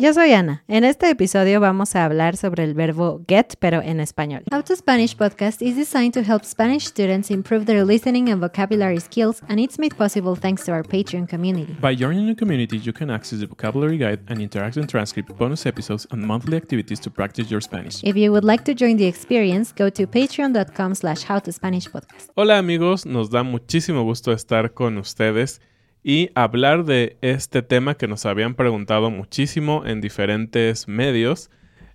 Yo 0.00 0.14
soy 0.14 0.30
Ana. 0.32 0.62
En 0.68 0.84
este 0.84 1.10
episodio 1.10 1.58
vamos 1.58 1.96
a 1.96 2.04
hablar 2.04 2.36
sobre 2.36 2.62
el 2.62 2.74
verbo 2.74 3.20
get, 3.26 3.56
pero 3.58 3.82
en 3.82 3.98
español. 3.98 4.44
How 4.52 4.62
to 4.62 4.76
Spanish 4.76 5.16
podcast 5.16 5.60
is 5.60 5.74
designed 5.74 6.12
to 6.12 6.20
help 6.20 6.44
Spanish 6.44 6.86
students 6.86 7.32
improve 7.32 7.64
their 7.64 7.84
listening 7.84 8.30
and 8.30 8.40
vocabulary 8.40 9.00
skills, 9.00 9.42
and 9.48 9.58
it's 9.58 9.76
made 9.76 9.96
possible 9.96 10.36
thanks 10.36 10.64
to 10.66 10.70
our 10.70 10.84
Patreon 10.84 11.26
community. 11.26 11.76
By 11.80 11.96
joining 11.96 12.28
the 12.28 12.36
community, 12.36 12.78
you 12.78 12.92
can 12.92 13.10
access 13.10 13.40
the 13.40 13.48
vocabulary 13.48 13.98
guide 13.98 14.20
and 14.28 14.38
interactive 14.38 14.86
transcript, 14.86 15.36
bonus 15.36 15.66
episodes, 15.66 16.06
and 16.12 16.24
monthly 16.24 16.56
activities 16.56 17.00
to 17.00 17.10
practice 17.10 17.50
your 17.50 17.60
Spanish. 17.60 18.00
If 18.04 18.16
you 18.16 18.30
would 18.30 18.44
like 18.44 18.62
to 18.66 18.74
join 18.74 18.98
the 18.98 19.06
experience, 19.06 19.72
go 19.72 19.90
to 19.90 20.06
patreon.com 20.06 20.94
slash 20.94 21.24
howtospanishpodcast. 21.24 22.30
Hola 22.36 22.58
amigos, 22.58 23.04
nos 23.04 23.30
da 23.30 23.42
muchísimo 23.42 24.04
gusto 24.04 24.30
estar 24.30 24.74
con 24.74 24.96
ustedes 24.98 25.60
y 26.08 26.30
hablar 26.34 26.86
de 26.86 27.18
este 27.20 27.60
tema 27.60 27.94
que 27.96 28.08
nos 28.08 28.24
habían 28.24 28.54
preguntado 28.54 29.10
muchísimo 29.10 29.84
en 29.84 30.00
diferentes 30.00 30.88
medios, 30.88 31.50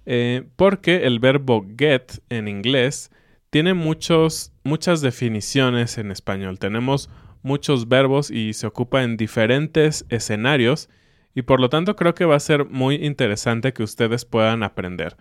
eh, 0.05 0.44
porque 0.55 1.08
el 1.08 1.17
verbo 1.17 1.66
get 1.80 2.21
en 2.30 2.48
inglés 2.48 3.09
tiene 3.49 3.73
muchos, 3.73 4.54
muchas 4.63 5.02
definiciones 5.02 5.98
en 5.98 6.12
español. 6.12 6.59
Tenemos 6.59 7.09
muchos 7.41 7.88
verbos 7.88 8.30
y 8.30 8.54
se 8.54 8.68
ocupa 8.68 9.02
en 9.02 9.18
diferentes 9.18 10.05
escenarios 10.09 10.91
y 11.34 11.41
por 11.41 11.59
lo 11.59 11.70
tanto 11.70 11.95
creo 11.95 12.13
que 12.13 12.26
va 12.26 12.35
a 12.35 12.40
ser 12.40 12.66
muy 12.66 13.04
interesante 13.04 13.73
que 13.73 13.82
ustedes 13.82 14.26
puedan 14.26 14.62
aprender. 14.62 15.18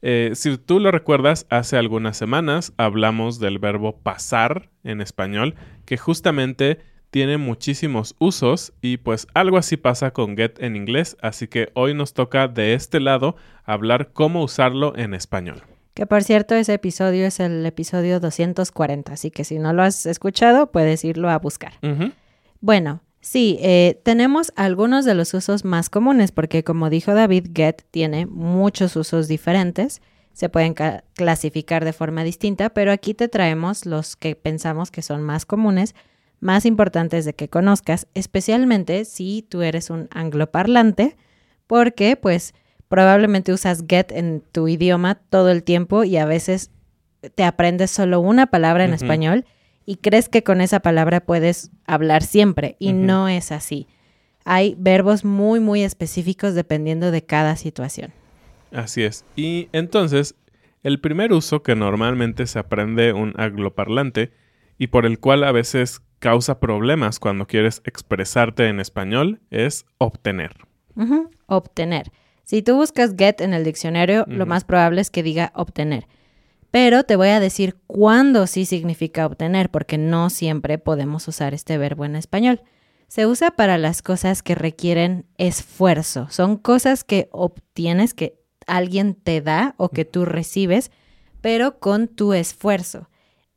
Eh, 0.00 0.30
si 0.34 0.56
tú 0.58 0.78
lo 0.78 0.92
recuerdas, 0.92 1.48
hace 1.50 1.76
algunas 1.76 2.16
semanas 2.16 2.72
hablamos 2.76 3.40
del 3.40 3.58
verbo 3.58 3.98
pasar 3.98 4.70
en 4.84 5.00
español, 5.00 5.56
que 5.86 5.96
justamente 5.96 6.78
tiene 7.10 7.38
muchísimos 7.38 8.14
usos 8.18 8.72
y 8.80 8.98
pues 8.98 9.26
algo 9.34 9.56
así 9.58 9.76
pasa 9.76 10.10
con 10.12 10.36
get 10.36 10.62
en 10.62 10.76
inglés, 10.76 11.16
así 11.20 11.48
que 11.48 11.70
hoy 11.74 11.94
nos 11.94 12.12
toca 12.12 12.48
de 12.48 12.74
este 12.74 13.00
lado 13.00 13.36
hablar 13.64 14.12
cómo 14.12 14.42
usarlo 14.42 14.96
en 14.96 15.14
español. 15.14 15.62
Que 15.94 16.06
por 16.06 16.22
cierto, 16.22 16.54
ese 16.54 16.74
episodio 16.74 17.26
es 17.26 17.40
el 17.40 17.64
episodio 17.66 18.20
240, 18.20 19.12
así 19.12 19.30
que 19.30 19.44
si 19.44 19.58
no 19.58 19.72
lo 19.72 19.82
has 19.82 20.06
escuchado, 20.06 20.70
puedes 20.70 21.04
irlo 21.04 21.28
a 21.28 21.38
buscar. 21.38 21.72
Bueno, 22.60 23.00
sí, 23.20 23.58
eh, 23.60 24.00
tenemos 24.04 24.52
algunos 24.54 25.04
de 25.04 25.14
los 25.14 25.34
usos 25.34 25.64
más 25.64 25.90
comunes, 25.90 26.30
porque 26.30 26.62
como 26.62 26.88
dijo 26.90 27.14
David, 27.14 27.48
get 27.52 27.82
tiene 27.90 28.26
muchos 28.26 28.94
usos 28.94 29.26
diferentes, 29.26 30.00
se 30.34 30.48
pueden 30.48 30.76
clasificar 31.14 31.84
de 31.84 31.92
forma 31.92 32.22
distinta, 32.22 32.70
pero 32.70 32.92
aquí 32.92 33.12
te 33.12 33.26
traemos 33.26 33.84
los 33.84 34.14
que 34.14 34.36
pensamos 34.36 34.92
que 34.92 35.02
son 35.02 35.22
más 35.22 35.46
comunes 35.46 35.96
más 36.40 36.64
importantes 36.66 37.24
de 37.24 37.34
que 37.34 37.48
conozcas, 37.48 38.06
especialmente 38.14 39.04
si 39.04 39.46
tú 39.48 39.62
eres 39.62 39.90
un 39.90 40.08
angloparlante, 40.10 41.16
porque 41.66 42.16
pues 42.16 42.54
probablemente 42.88 43.52
usas 43.52 43.84
get 43.88 44.12
en 44.12 44.42
tu 44.52 44.68
idioma 44.68 45.16
todo 45.16 45.50
el 45.50 45.62
tiempo 45.62 46.04
y 46.04 46.16
a 46.16 46.26
veces 46.26 46.70
te 47.34 47.44
aprendes 47.44 47.90
solo 47.90 48.20
una 48.20 48.46
palabra 48.46 48.84
en 48.84 48.94
español 48.94 49.44
y 49.84 49.96
crees 49.96 50.28
que 50.28 50.42
con 50.42 50.60
esa 50.60 50.80
palabra 50.80 51.20
puedes 51.20 51.70
hablar 51.86 52.22
siempre 52.22 52.76
y 52.78 52.92
no 52.92 53.28
es 53.28 53.52
así. 53.52 53.86
Hay 54.44 54.74
verbos 54.78 55.24
muy, 55.24 55.60
muy 55.60 55.82
específicos 55.82 56.54
dependiendo 56.54 57.10
de 57.10 57.22
cada 57.22 57.56
situación. 57.56 58.12
Así 58.72 59.02
es. 59.02 59.24
Y 59.34 59.68
entonces, 59.72 60.34
el 60.82 61.00
primer 61.00 61.32
uso 61.32 61.62
que 61.62 61.74
normalmente 61.74 62.46
se 62.46 62.58
aprende 62.58 63.12
un 63.12 63.34
angloparlante 63.36 64.32
y 64.78 64.88
por 64.88 65.06
el 65.06 65.18
cual 65.18 65.42
a 65.44 65.52
veces 65.52 66.02
causa 66.18 66.60
problemas 66.60 67.18
cuando 67.18 67.46
quieres 67.46 67.80
expresarte 67.84 68.68
en 68.68 68.80
español 68.80 69.40
es 69.50 69.86
obtener. 69.98 70.56
Obtener. 71.46 72.10
Si 72.44 72.62
tú 72.62 72.76
buscas 72.76 73.14
get 73.16 73.40
en 73.40 73.54
el 73.54 73.64
diccionario, 73.64 74.24
lo 74.26 74.46
más 74.46 74.64
probable 74.64 75.00
es 75.00 75.10
que 75.10 75.22
diga 75.22 75.52
obtener. 75.54 76.06
Pero 76.70 77.04
te 77.04 77.16
voy 77.16 77.28
a 77.28 77.40
decir 77.40 77.76
cuándo 77.86 78.46
sí 78.46 78.64
significa 78.64 79.26
obtener, 79.26 79.70
porque 79.70 79.96
no 79.96 80.28
siempre 80.28 80.78
podemos 80.78 81.26
usar 81.28 81.54
este 81.54 81.78
verbo 81.78 82.04
en 82.04 82.16
español. 82.16 82.62
Se 83.06 83.26
usa 83.26 83.52
para 83.52 83.78
las 83.78 84.02
cosas 84.02 84.42
que 84.42 84.54
requieren 84.54 85.26
esfuerzo. 85.38 86.28
Son 86.30 86.56
cosas 86.56 87.04
que 87.04 87.28
obtienes, 87.32 88.12
que 88.12 88.38
alguien 88.66 89.14
te 89.14 89.40
da 89.40 89.74
o 89.78 89.88
que 89.88 90.04
tú 90.04 90.24
recibes, 90.24 90.90
pero 91.40 91.78
con 91.78 92.08
tu 92.08 92.34
esfuerzo 92.34 93.08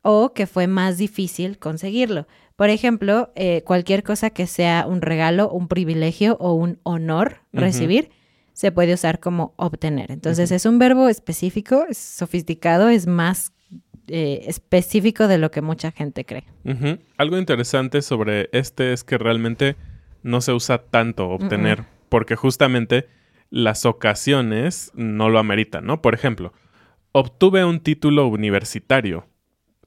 o 0.02 0.32
que 0.32 0.46
fue 0.46 0.66
más 0.66 0.98
difícil 0.98 1.58
conseguirlo. 1.58 2.26
Por 2.56 2.70
ejemplo, 2.70 3.32
eh, 3.34 3.62
cualquier 3.64 4.02
cosa 4.02 4.30
que 4.30 4.46
sea 4.46 4.86
un 4.86 5.02
regalo, 5.02 5.50
un 5.50 5.68
privilegio 5.68 6.36
o 6.38 6.52
un 6.52 6.78
honor 6.82 7.38
recibir, 7.52 8.10
se 8.52 8.72
puede 8.72 8.94
usar 8.94 9.20
como 9.20 9.54
obtener. 9.56 10.10
Entonces 10.12 10.50
es 10.50 10.66
un 10.66 10.78
verbo 10.78 11.08
específico, 11.08 11.86
es 11.88 11.98
sofisticado, 11.98 12.88
es 12.88 13.06
más 13.06 13.52
eh, 14.08 14.42
específico 14.46 15.28
de 15.28 15.38
lo 15.38 15.50
que 15.50 15.62
mucha 15.62 15.90
gente 15.90 16.24
cree. 16.24 16.44
Algo 17.16 17.38
interesante 17.38 18.02
sobre 18.02 18.50
este 18.52 18.92
es 18.92 19.04
que 19.04 19.16
realmente 19.16 19.76
no 20.22 20.40
se 20.40 20.52
usa 20.52 20.78
tanto 20.78 21.28
obtener, 21.28 21.84
porque 22.08 22.36
justamente 22.36 23.08
las 23.50 23.86
ocasiones 23.86 24.92
no 24.94 25.28
lo 25.28 25.38
ameritan, 25.38 25.84
¿no? 25.84 26.02
Por 26.02 26.14
ejemplo, 26.14 26.52
obtuve 27.12 27.64
un 27.64 27.80
título 27.80 28.26
universitario 28.26 29.26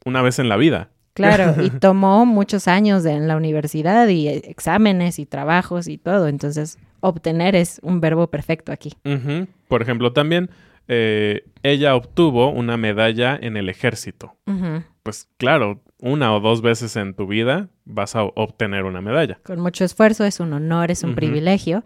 una 0.05 0.21
vez 0.21 0.39
en 0.39 0.49
la 0.49 0.57
vida. 0.57 0.91
Claro, 1.15 1.63
y 1.63 1.69
tomó 1.79 2.25
muchos 2.25 2.67
años 2.67 3.05
en 3.05 3.27
la 3.27 3.37
universidad 3.37 4.07
y 4.09 4.27
exámenes 4.27 5.17
y 5.17 5.25
trabajos 5.25 5.87
y 5.87 5.97
todo. 5.97 6.27
Entonces, 6.27 6.77
obtener 6.99 7.55
es 7.55 7.79
un 7.83 8.01
verbo 8.01 8.27
perfecto 8.27 8.71
aquí. 8.71 8.93
Por 9.69 9.81
ejemplo, 9.81 10.11
también 10.11 10.49
eh, 10.89 11.45
ella 11.63 11.95
obtuvo 11.95 12.51
una 12.51 12.77
medalla 12.77 13.39
en 13.41 13.55
el 13.57 13.69
ejército. 13.69 14.35
Pues 15.03 15.29
claro, 15.37 15.81
una 15.99 16.35
o 16.35 16.41
dos 16.41 16.61
veces 16.61 16.95
en 16.97 17.13
tu 17.13 17.27
vida 17.27 17.69
vas 17.85 18.15
a 18.15 18.23
obtener 18.23 18.83
una 18.83 19.01
medalla. 19.01 19.39
Con 19.43 19.61
mucho 19.61 19.85
esfuerzo, 19.85 20.25
es 20.25 20.41
un 20.41 20.51
honor, 20.51 20.91
es 20.91 21.03
un 21.03 21.15
privilegio. 21.15 21.83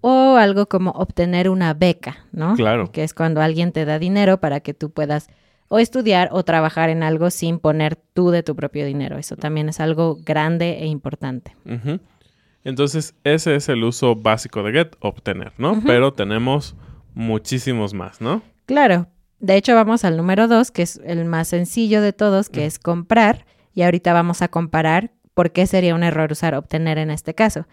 O 0.00 0.36
algo 0.36 0.66
como 0.66 0.92
obtener 0.92 1.50
una 1.50 1.74
beca, 1.74 2.24
¿no? 2.32 2.54
Claro. 2.54 2.90
Que 2.90 3.04
es 3.04 3.12
cuando 3.12 3.42
alguien 3.42 3.72
te 3.72 3.84
da 3.84 3.98
dinero 3.98 4.40
para 4.40 4.60
que 4.60 4.72
tú 4.72 4.90
puedas 4.90 5.28
o 5.72 5.78
estudiar 5.78 6.30
o 6.32 6.42
trabajar 6.42 6.90
en 6.90 7.04
algo 7.04 7.30
sin 7.30 7.60
poner 7.60 7.94
tú 7.94 8.30
de 8.30 8.42
tu 8.42 8.56
propio 8.56 8.84
dinero. 8.84 9.18
Eso 9.18 9.36
también 9.36 9.68
es 9.68 9.78
algo 9.78 10.18
grande 10.20 10.80
e 10.80 10.86
importante. 10.86 11.54
Entonces, 12.64 13.14
ese 13.22 13.54
es 13.54 13.68
el 13.68 13.84
uso 13.84 14.16
básico 14.16 14.64
de 14.64 14.72
get, 14.72 14.96
obtener, 14.98 15.52
¿no? 15.58 15.80
Pero 15.86 16.12
tenemos 16.12 16.74
muchísimos 17.14 17.94
más, 17.94 18.20
¿no? 18.20 18.42
Claro. 18.66 19.06
De 19.38 19.56
hecho, 19.56 19.76
vamos 19.76 20.04
al 20.04 20.16
número 20.16 20.48
dos, 20.48 20.72
que 20.72 20.82
es 20.82 21.00
el 21.04 21.24
más 21.24 21.46
sencillo 21.46 22.02
de 22.02 22.12
todos, 22.12 22.48
que 22.48 22.66
es 22.66 22.80
comprar. 22.80 23.46
Y 23.72 23.82
ahorita 23.82 24.12
vamos 24.12 24.42
a 24.42 24.48
comparar 24.48 25.12
por 25.40 25.52
qué 25.52 25.66
sería 25.66 25.94
un 25.94 26.02
error 26.02 26.30
usar 26.30 26.54
obtener 26.54 26.98
en 26.98 27.10
este 27.10 27.34
caso. 27.34 27.66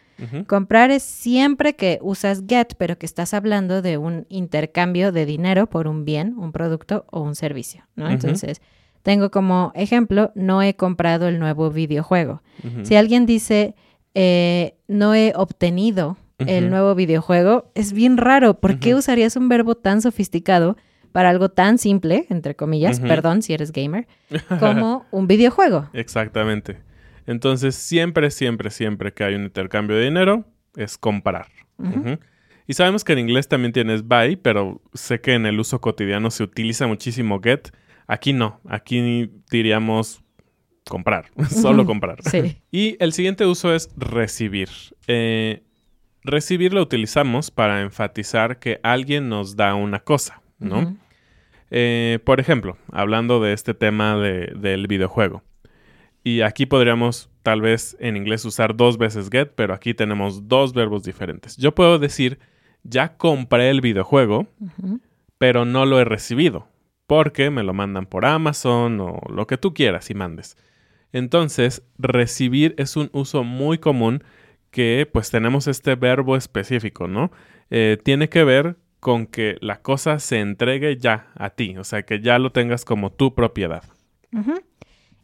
Comprar 0.48 0.90
es 0.90 1.04
siempre 1.04 1.76
que 1.76 2.00
usas 2.02 2.44
get, 2.48 2.76
pero 2.78 2.98
que 2.98 3.06
estás 3.06 3.34
hablando 3.34 3.82
de 3.82 3.98
un 3.98 4.26
intercambio 4.30 5.12
de 5.12 5.26
dinero 5.26 5.68
por 5.68 5.90
un 5.90 6.06
bien, 6.06 6.34
un 6.38 6.54
producto 6.54 7.06
o 7.12 7.20
un 7.20 7.36
servicio, 7.36 7.84
¿no? 7.98 8.10
Entonces, 8.10 8.62
tengo 9.04 9.32
como 9.32 9.74
ejemplo, 9.76 10.32
no 10.34 10.62
he 10.62 10.78
comprado 10.78 11.28
el 11.28 11.40
nuevo 11.40 11.70
videojuego. 11.70 12.42
Si 12.84 12.96
alguien 12.96 13.26
dice, 13.26 13.76
eh, 14.16 14.76
no 14.88 15.14
he 15.14 15.34
obtenido 15.36 16.16
el 16.38 16.70
nuevo 16.70 16.96
videojuego, 16.96 17.70
es 17.76 17.92
bien 17.92 18.16
raro. 18.16 18.62
¿Por 18.62 18.80
qué 18.80 18.96
usarías 18.96 19.36
un 19.36 19.50
verbo 19.50 19.76
tan 19.76 20.02
sofisticado 20.02 20.78
para 21.12 21.32
algo 21.32 21.50
tan 21.50 21.80
simple, 21.80 22.28
entre 22.30 22.56
comillas, 22.56 23.02
perdón 23.02 23.42
si 23.42 23.52
eres 23.54 23.74
gamer, 23.74 24.08
como 24.62 25.06
un 25.12 25.28
videojuego? 25.28 25.90
Exactamente. 25.92 26.87
Entonces, 27.28 27.76
siempre, 27.76 28.32
siempre, 28.32 28.72
siempre 28.72 29.14
que 29.14 29.24
hay 29.24 29.36
un 29.36 29.44
intercambio 29.44 29.98
de 29.98 30.06
dinero, 30.06 30.46
es 30.76 30.98
comprar. 30.98 31.48
Y 32.66 32.74
sabemos 32.74 33.04
que 33.04 33.14
en 33.14 33.20
inglés 33.20 33.48
también 33.48 33.74
tienes 33.74 34.04
buy, 34.04 34.36
pero 34.38 34.82
sé 34.94 35.22
que 35.22 35.34
en 35.34 35.46
el 35.46 35.60
uso 35.60 35.80
cotidiano 35.80 36.32
se 36.32 36.44
utiliza 36.44 36.88
muchísimo 36.88 37.40
get. 37.42 37.70
Aquí 38.08 38.34
no, 38.34 38.60
aquí 38.68 39.30
diríamos 39.52 40.24
comprar, 40.88 41.30
solo 41.50 41.86
comprar. 41.86 42.24
Sí. 42.24 42.62
Y 42.72 42.96
el 43.00 43.14
siguiente 43.14 43.46
uso 43.46 43.74
es 43.76 43.90
recibir. 43.98 44.70
Eh, 45.08 45.64
recibir 46.24 46.74
lo 46.74 46.82
utilizamos 46.82 47.52
para 47.52 47.82
enfatizar 47.82 48.60
que 48.60 48.80
alguien 48.84 49.30
nos 49.30 49.56
da 49.56 49.76
una 49.76 50.00
cosa, 50.00 50.42
¿no? 50.60 50.98
Eh, 51.72 52.20
por 52.24 52.40
ejemplo, 52.40 52.78
hablando 52.92 53.42
de 53.42 53.54
este 53.54 53.74
tema 53.74 54.18
del 54.18 54.88
videojuego. 54.88 55.44
Y 56.24 56.42
aquí 56.42 56.66
podríamos 56.66 57.30
tal 57.44 57.62
vez 57.62 57.96
en 58.00 58.18
inglés 58.18 58.44
usar 58.44 58.76
dos 58.76 58.98
veces 58.98 59.30
get, 59.32 59.52
pero 59.56 59.74
aquí 59.74 59.94
tenemos 59.94 60.48
dos 60.48 60.74
verbos 60.74 61.04
diferentes. 61.04 61.56
Yo 61.58 61.74
puedo 61.74 62.00
decir, 62.00 62.40
ya 62.84 63.16
compré 63.18 63.70
el 63.70 63.82
videojuego, 63.82 64.48
pero 65.38 65.66
no 65.66 65.86
lo 65.86 66.00
he 66.00 66.06
recibido, 66.06 66.68
porque 67.06 67.50
me 67.50 67.64
lo 67.64 67.74
mandan 67.74 68.06
por 68.06 68.26
Amazon 68.26 69.00
o 69.00 69.22
lo 69.30 69.48
que 69.48 69.58
tú 69.58 69.74
quieras 69.74 70.10
y 70.10 70.14
mandes. 70.14 70.58
Entonces, 71.14 71.84
recibir 71.98 72.76
es 72.78 72.98
un 72.98 73.10
uso 73.14 73.44
muy 73.44 73.78
común 73.78 74.24
que 74.72 75.10
pues 75.12 75.32
tenemos 75.32 75.68
este 75.68 75.96
verbo 75.96 76.36
específico, 76.36 77.08
¿no? 77.08 77.32
Eh, 77.70 77.98
tiene 78.04 78.30
que 78.30 78.44
ver 78.44 78.76
con 79.00 79.26
que 79.26 79.58
la 79.62 79.82
cosa 79.82 80.20
se 80.20 80.40
entregue 80.40 80.98
ya 80.98 81.32
a 81.36 81.52
ti, 81.52 81.78
o 81.78 81.84
sea, 81.84 82.04
que 82.04 82.20
ya 82.20 82.40
lo 82.40 82.52
tengas 82.52 82.84
como 82.84 83.12
tu 83.12 83.34
propiedad. 83.34 83.84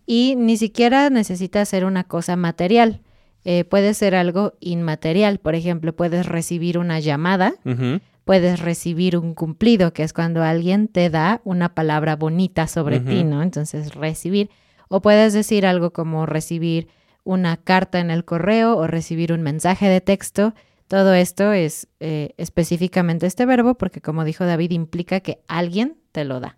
Y 0.06 0.36
ni 0.38 0.58
siquiera 0.58 1.10
necesita 1.10 1.64
ser 1.66 1.86
una 1.86 2.04
cosa 2.04 2.36
material. 2.36 3.02
Eh, 3.46 3.66
puede 3.66 3.94
ser 3.94 4.16
algo 4.16 4.54
inmaterial. 4.60 5.40
Por 5.40 5.56
ejemplo, 5.56 5.96
puedes 5.96 6.26
recibir 6.26 6.78
una 6.78 7.00
llamada, 7.00 7.56
puedes 8.24 8.60
recibir 8.60 9.18
un 9.18 9.34
cumplido, 9.34 9.94
que 9.94 10.04
es 10.04 10.14
cuando 10.14 10.44
alguien 10.44 10.88
te 10.88 11.10
da 11.10 11.42
una 11.44 11.76
palabra 11.76 12.16
bonita 12.16 12.68
sobre 12.68 13.00
ti, 13.00 13.24
¿no? 13.24 13.42
Entonces, 13.42 13.96
recibir. 13.96 14.50
O 14.88 15.02
puedes 15.02 15.34
decir 15.34 15.66
algo 15.66 15.92
como 15.92 16.26
recibir 16.26 16.88
una 17.24 17.58
carta 17.58 18.00
en 18.00 18.12
el 18.12 18.26
correo 18.26 18.78
o 18.78 18.88
recibir 18.88 19.34
un 19.34 19.42
mensaje 19.42 19.88
de 19.88 20.02
texto. 20.02 20.54
Todo 20.88 21.14
esto 21.14 21.54
es 21.54 21.88
eh, 22.00 22.34
específicamente 22.38 23.26
este 23.26 23.46
verbo 23.46 23.76
porque, 23.76 24.02
como 24.02 24.24
dijo 24.24 24.46
David, 24.46 24.72
implica 24.72 25.22
que 25.22 25.40
alguien 25.48 25.98
te 26.12 26.26
lo 26.26 26.40
da. 26.40 26.58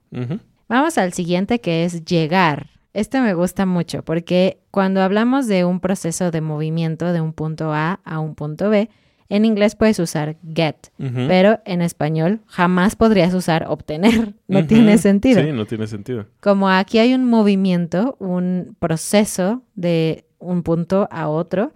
Vamos 0.68 0.98
al 0.98 1.14
siguiente 1.14 1.62
que 1.62 1.86
es 1.86 2.06
llegar. 2.06 2.75
Este 2.96 3.20
me 3.20 3.34
gusta 3.34 3.66
mucho 3.66 4.04
porque 4.04 4.62
cuando 4.72 5.02
hablamos 5.02 5.48
de 5.48 5.66
un 5.66 5.82
proceso 5.82 6.32
de 6.32 6.40
movimiento 6.40 7.12
de 7.12 7.20
un 7.20 7.34
punto 7.34 7.74
A 7.74 8.00
a 8.06 8.20
un 8.20 8.36
punto 8.36 8.70
B, 8.70 8.90
en 9.28 9.44
inglés 9.44 9.76
puedes 9.76 10.00
usar 10.00 10.38
get, 10.56 10.78
pero 10.98 11.60
en 11.66 11.82
español 11.82 12.40
jamás 12.48 12.96
podrías 12.96 13.34
usar 13.34 13.66
obtener. 13.68 14.34
No 14.48 14.66
tiene 14.66 14.98
sentido. 14.98 15.44
Sí, 15.44 15.52
no 15.52 15.66
tiene 15.66 15.88
sentido. 15.88 16.28
Como 16.40 16.70
aquí 16.70 17.00
hay 17.00 17.14
un 17.14 17.26
movimiento, 17.26 18.16
un 18.20 18.78
proceso 18.80 19.64
de 19.76 20.24
un 20.40 20.64
punto 20.64 21.10
a 21.12 21.28
otro, 21.28 21.74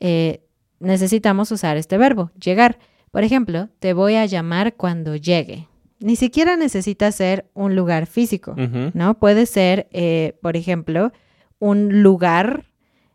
eh, 0.00 0.40
necesitamos 0.80 1.50
usar 1.52 1.76
este 1.76 1.98
verbo, 1.98 2.30
llegar. 2.42 2.78
Por 3.10 3.24
ejemplo, 3.24 3.68
te 3.78 3.92
voy 3.92 4.14
a 4.14 4.24
llamar 4.24 4.72
cuando 4.74 5.16
llegue 5.16 5.68
ni 6.02 6.16
siquiera 6.16 6.56
necesita 6.56 7.10
ser 7.12 7.46
un 7.54 7.76
lugar 7.76 8.06
físico, 8.06 8.54
¿no? 8.94 9.18
Puede 9.18 9.46
ser, 9.46 9.88
eh, 9.92 10.36
por 10.42 10.56
ejemplo, 10.56 11.12
un 11.58 12.02
lugar 12.02 12.66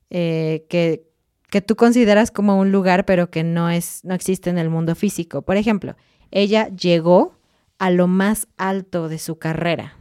eh, 0.09 0.65
que, 0.69 1.03
que, 1.49 1.61
tú 1.61 1.75
consideras 1.75 2.31
como 2.31 2.59
un 2.59 2.71
lugar, 2.71 3.05
pero 3.05 3.29
que 3.29 3.43
no, 3.43 3.69
es, 3.69 4.01
no 4.03 4.13
existe 4.13 4.49
en 4.49 4.57
el 4.57 4.69
mundo 4.69 4.95
físico. 4.95 5.41
Por 5.41 5.57
ejemplo, 5.57 5.95
ella 6.31 6.69
llegó 6.69 7.37
a 7.79 7.91
lo 7.91 8.07
más 8.07 8.47
alto 8.57 9.09
de 9.09 9.19
su 9.19 9.37
carrera. 9.37 9.97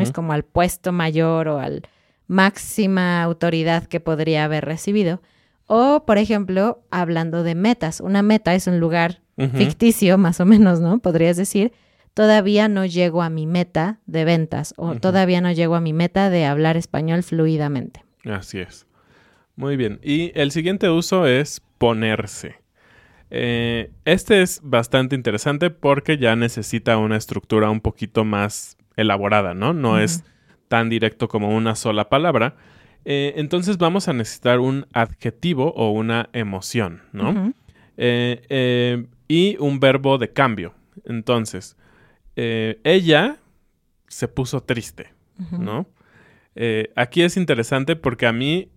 Es 0.00 0.12
como 0.12 0.32
al 0.32 0.44
puesto 0.44 0.92
mayor 0.92 1.48
o 1.48 1.58
al 1.58 1.82
máxima 2.26 3.22
autoridad 3.22 3.84
que 3.84 4.00
podría 4.00 4.44
haber 4.44 4.64
recibido. 4.64 5.20
O, 5.66 6.04
por 6.06 6.18
ejemplo, 6.18 6.82
hablando 6.90 7.42
de 7.42 7.54
metas. 7.54 8.00
Una 8.00 8.22
meta 8.22 8.54
es 8.54 8.66
un 8.66 8.80
lugar 8.80 9.20
ficticio, 9.36 10.16
más 10.16 10.40
o 10.40 10.46
menos, 10.46 10.80
¿no? 10.80 10.98
Podrías 10.98 11.36
decir 11.36 11.72
todavía 12.14 12.68
no 12.68 12.86
llego 12.86 13.22
a 13.22 13.28
mi 13.28 13.46
meta 13.46 13.98
de 14.06 14.24
ventas 14.24 14.72
o 14.76 14.94
todavía 14.94 15.40
no 15.40 15.52
llego 15.52 15.74
a 15.74 15.80
mi 15.80 15.92
meta 15.92 16.30
de 16.30 16.46
hablar 16.46 16.76
español 16.76 17.22
fluidamente. 17.22 18.04
Así 18.24 18.60
es. 18.60 18.86
Muy 19.56 19.76
bien. 19.76 20.00
Y 20.02 20.32
el 20.34 20.50
siguiente 20.50 20.88
uso 20.88 21.26
es 21.26 21.60
ponerse. 21.78 22.56
Eh, 23.30 23.90
este 24.04 24.42
es 24.42 24.60
bastante 24.62 25.16
interesante 25.16 25.70
porque 25.70 26.18
ya 26.18 26.36
necesita 26.36 26.96
una 26.98 27.16
estructura 27.16 27.68
un 27.70 27.80
poquito 27.80 28.24
más 28.24 28.76
elaborada, 28.96 29.54
¿no? 29.54 29.72
No 29.72 29.98
es 29.98 30.24
tan 30.68 30.88
directo 30.88 31.28
como 31.28 31.54
una 31.54 31.74
sola 31.74 32.08
palabra. 32.08 32.56
Eh, 33.04 33.34
entonces 33.36 33.76
vamos 33.76 34.08
a 34.08 34.12
necesitar 34.12 34.60
un 34.60 34.86
adjetivo 34.92 35.72
o 35.74 35.90
una 35.90 36.30
emoción, 36.32 37.02
¿no? 37.12 37.52
Eh, 37.96 39.06
y 39.28 39.56
un 39.58 39.80
verbo 39.80 40.18
de 40.18 40.32
cambio. 40.32 40.74
Entonces, 41.04 41.76
eh, 42.36 42.80
ella 42.84 43.36
se 44.08 44.28
puso 44.28 44.62
triste, 44.62 45.12
¿no? 45.50 45.86
Eh, 46.54 46.92
aquí 46.94 47.22
es 47.22 47.36
interesante 47.36 47.96
porque 47.96 48.26
a 48.26 48.32
mí, 48.32 48.68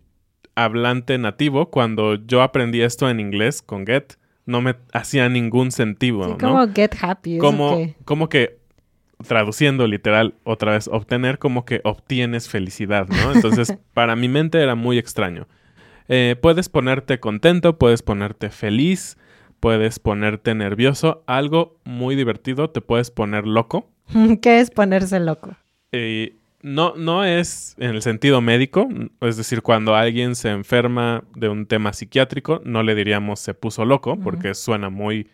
hablante 0.55 1.17
nativo, 1.17 1.69
cuando 1.69 2.15
yo 2.15 2.41
aprendí 2.41 2.81
esto 2.81 3.09
en 3.09 3.19
inglés 3.19 3.61
con 3.61 3.85
Get, 3.85 4.15
no 4.45 4.61
me 4.61 4.75
hacía 4.93 5.29
ningún 5.29 5.71
sentido, 5.71 6.27
¿no? 6.27 6.37
Como 6.37 6.73
Get 6.73 6.95
Happy. 6.99 7.37
Como, 7.37 7.93
como 8.05 8.29
que, 8.29 8.59
traduciendo 9.27 9.85
literal 9.87 10.35
otra 10.43 10.73
vez, 10.73 10.87
obtener 10.87 11.37
como 11.37 11.65
que 11.65 11.81
obtienes 11.83 12.49
felicidad, 12.49 13.07
¿no? 13.07 13.31
Entonces, 13.35 13.77
para 13.93 14.15
mi 14.15 14.29
mente 14.29 14.61
era 14.61 14.75
muy 14.75 14.97
extraño. 14.97 15.47
Eh, 16.07 16.35
puedes 16.41 16.69
ponerte 16.69 17.19
contento, 17.19 17.77
puedes 17.77 18.01
ponerte 18.01 18.49
feliz, 18.49 19.17
puedes 19.59 19.99
ponerte 19.99 20.55
nervioso. 20.55 21.23
Algo 21.27 21.77
muy 21.83 22.15
divertido, 22.15 22.69
te 22.69 22.81
puedes 22.81 23.11
poner 23.11 23.45
loco. 23.45 23.89
¿Qué 24.41 24.59
es 24.59 24.71
ponerse 24.71 25.19
loco? 25.19 25.55
no, 26.61 26.93
no 26.95 27.23
es 27.23 27.75
en 27.79 27.95
el 27.95 28.01
sentido 28.01 28.41
médico, 28.41 28.87
es 29.21 29.37
decir, 29.37 29.61
cuando 29.63 29.95
alguien 29.95 30.35
se 30.35 30.49
enferma 30.49 31.23
de 31.35 31.49
un 31.49 31.65
tema 31.65 31.93
psiquiátrico, 31.93 32.61
no 32.65 32.83
le 32.83 32.93
diríamos 32.93 33.39
se 33.39 33.53
puso 33.53 33.85
loco, 33.85 34.19
porque 34.19 34.53
suena 34.53 34.89
muy 34.89 35.29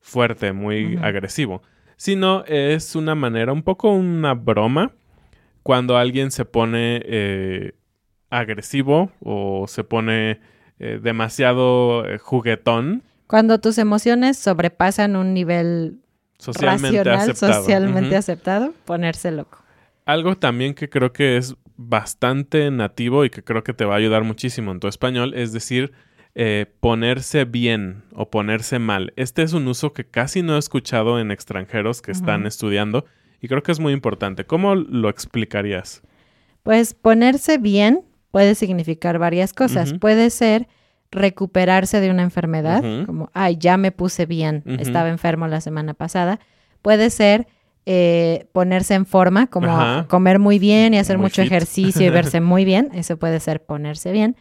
fuerte, 0.00 0.52
muy 0.52 0.98
agresivo, 1.00 1.62
sino 1.96 2.44
es 2.46 2.96
una 2.96 3.14
manera, 3.14 3.52
un 3.52 3.62
poco 3.62 3.92
una 3.92 4.34
broma, 4.34 4.92
cuando 5.62 5.96
alguien 5.96 6.30
se 6.30 6.44
pone 6.44 7.02
eh, 7.04 7.72
agresivo 8.30 9.12
o 9.20 9.66
se 9.68 9.84
pone 9.84 10.40
eh, 10.78 10.98
demasiado 11.02 12.06
eh, 12.06 12.18
juguetón 12.18 13.02
cuando 13.28 13.60
tus 13.60 13.78
emociones 13.78 14.36
sobrepasan 14.38 15.14
un 15.14 15.34
nivel 15.34 16.00
socialmente 16.38 17.04
racional, 17.04 17.30
aceptado. 17.30 17.52
socialmente 17.52 18.16
aceptado, 18.16 18.74
ponerse 18.84 19.30
loco. 19.30 19.62
Algo 20.06 20.36
también 20.36 20.74
que 20.74 20.88
creo 20.88 21.12
que 21.12 21.36
es 21.36 21.54
bastante 21.76 22.70
nativo 22.70 23.24
y 23.24 23.30
que 23.30 23.44
creo 23.44 23.62
que 23.62 23.74
te 23.74 23.84
va 23.84 23.94
a 23.94 23.98
ayudar 23.98 24.24
muchísimo 24.24 24.72
en 24.72 24.80
tu 24.80 24.88
español 24.88 25.34
es 25.34 25.52
decir, 25.52 25.92
eh, 26.34 26.66
ponerse 26.80 27.44
bien 27.44 28.02
o 28.12 28.30
ponerse 28.30 28.78
mal. 28.78 29.12
Este 29.16 29.42
es 29.42 29.52
un 29.52 29.68
uso 29.68 29.92
que 29.92 30.04
casi 30.04 30.42
no 30.42 30.56
he 30.56 30.58
escuchado 30.58 31.20
en 31.20 31.30
extranjeros 31.30 32.00
que 32.00 32.12
están 32.12 32.46
estudiando 32.46 33.04
y 33.40 33.48
creo 33.48 33.62
que 33.62 33.72
es 33.72 33.78
muy 33.78 33.92
importante. 33.92 34.44
¿Cómo 34.44 34.74
lo 34.74 35.08
explicarías? 35.08 36.02
Pues 36.62 36.94
ponerse 36.94 37.58
bien 37.58 38.02
puede 38.30 38.54
significar 38.54 39.18
varias 39.18 39.52
cosas. 39.52 39.94
Puede 39.94 40.30
ser 40.30 40.68
recuperarse 41.10 42.00
de 42.00 42.10
una 42.10 42.22
enfermedad, 42.22 42.82
como, 43.06 43.30
ay, 43.32 43.56
ya 43.58 43.76
me 43.76 43.92
puse 43.92 44.26
bien, 44.26 44.62
estaba 44.66 45.08
enfermo 45.08 45.46
la 45.46 45.60
semana 45.60 45.94
pasada. 45.94 46.38
Puede 46.82 47.10
ser 47.10 47.46
eh, 47.86 48.46
ponerse 48.52 48.94
en 48.94 49.06
forma, 49.06 49.46
como 49.46 50.06
comer 50.08 50.38
muy 50.38 50.58
bien 50.58 50.92
y 50.92 50.98
hacer 50.98 51.16
mucho 51.18 51.40
ejercicio 51.40 52.06
y 52.06 52.10
verse 52.10 52.40
muy 52.40 52.64
bien, 52.64 52.90
eso 52.92 53.16
puede 53.16 53.40
ser 53.40 53.64
ponerse 53.64 54.12
bien, 54.12 54.36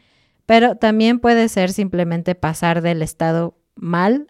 pero 0.45 0.75
también 0.75 1.19
puede 1.19 1.47
ser 1.47 1.71
simplemente 1.71 2.35
pasar 2.35 2.81
del 2.81 3.01
estado 3.01 3.57
mal 3.75 4.27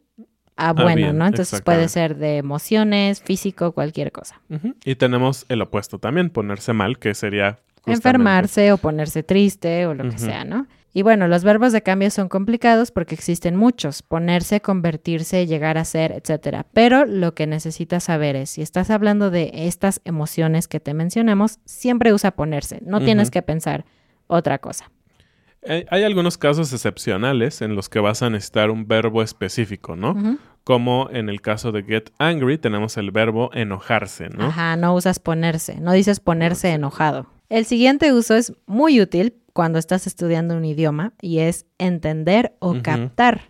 a 0.55 0.73
bueno, 0.73 1.13
¿no? 1.13 1.27
Entonces 1.27 1.61
puede 1.61 1.87
ser 1.87 2.17
de 2.17 2.37
emociones, 2.37 3.21
físico, 3.21 3.71
cualquier 3.71 4.11
cosa. 4.11 4.41
Y 4.83 4.95
tenemos 4.95 5.45
el 5.49 5.61
opuesto 5.61 5.99
también, 5.99 6.29
ponerse 6.29 6.73
mal, 6.73 6.99
que 6.99 7.13
sería... 7.13 7.59
Enfermarse 7.85 8.71
o 8.73 8.77
ponerse 8.77 9.23
triste 9.23 9.85
o 9.85 9.93
lo 9.93 10.09
que 10.09 10.17
sea, 10.17 10.43
¿no? 10.43 10.67
Y 10.97 11.03
bueno, 11.03 11.27
los 11.27 11.43
verbos 11.43 11.73
de 11.73 11.83
cambio 11.83 12.09
son 12.09 12.27
complicados 12.27 12.89
porque 12.89 13.13
existen 13.13 13.55
muchos, 13.55 14.01
ponerse, 14.01 14.61
convertirse, 14.61 15.45
llegar 15.45 15.77
a 15.77 15.85
ser, 15.85 16.11
etcétera. 16.11 16.65
Pero 16.73 17.05
lo 17.05 17.35
que 17.35 17.45
necesitas 17.45 18.05
saber 18.05 18.35
es, 18.35 18.49
si 18.49 18.63
estás 18.63 18.89
hablando 18.89 19.29
de 19.29 19.51
estas 19.53 20.01
emociones 20.05 20.67
que 20.67 20.79
te 20.79 20.95
mencionamos, 20.95 21.59
siempre 21.65 22.13
usa 22.13 22.31
ponerse, 22.31 22.79
no 22.83 22.99
tienes 22.99 23.29
que 23.29 23.43
pensar 23.43 23.85
otra 24.25 24.57
cosa. 24.57 24.89
Hay, 25.67 26.03
algunos 26.03 26.39
casos 26.39 26.73
excepcionales 26.73 27.61
en 27.61 27.75
los 27.75 27.89
que 27.89 27.99
vas 27.99 28.23
a 28.23 28.31
necesitar 28.31 28.71
un 28.71 28.87
verbo 28.87 29.21
específico, 29.21 29.95
¿no? 29.95 30.39
Como 30.63 31.09
en 31.11 31.29
el 31.29 31.41
caso 31.41 31.71
de 31.71 31.83
get 31.83 32.09
angry 32.17 32.57
tenemos 32.57 32.97
el 32.97 33.11
verbo 33.11 33.51
enojarse, 33.53 34.29
¿no? 34.29 34.45
Ajá, 34.45 34.75
no 34.77 34.95
usas 34.95 35.19
ponerse, 35.19 35.79
no 35.79 35.91
dices 35.91 36.19
ponerse 36.19 36.71
enojado. 36.71 37.27
El 37.49 37.65
siguiente 37.65 38.11
uso 38.11 38.35
es 38.35 38.53
muy 38.65 38.99
útil 38.99 39.35
cuando 39.57 39.79
estás 39.79 40.05
estudiando 40.05 40.55
un 40.55 40.65
idioma 40.65 41.13
y 41.19 41.39
es 41.39 41.65
entender 41.79 42.55
o 42.59 42.79
captar. 42.83 43.49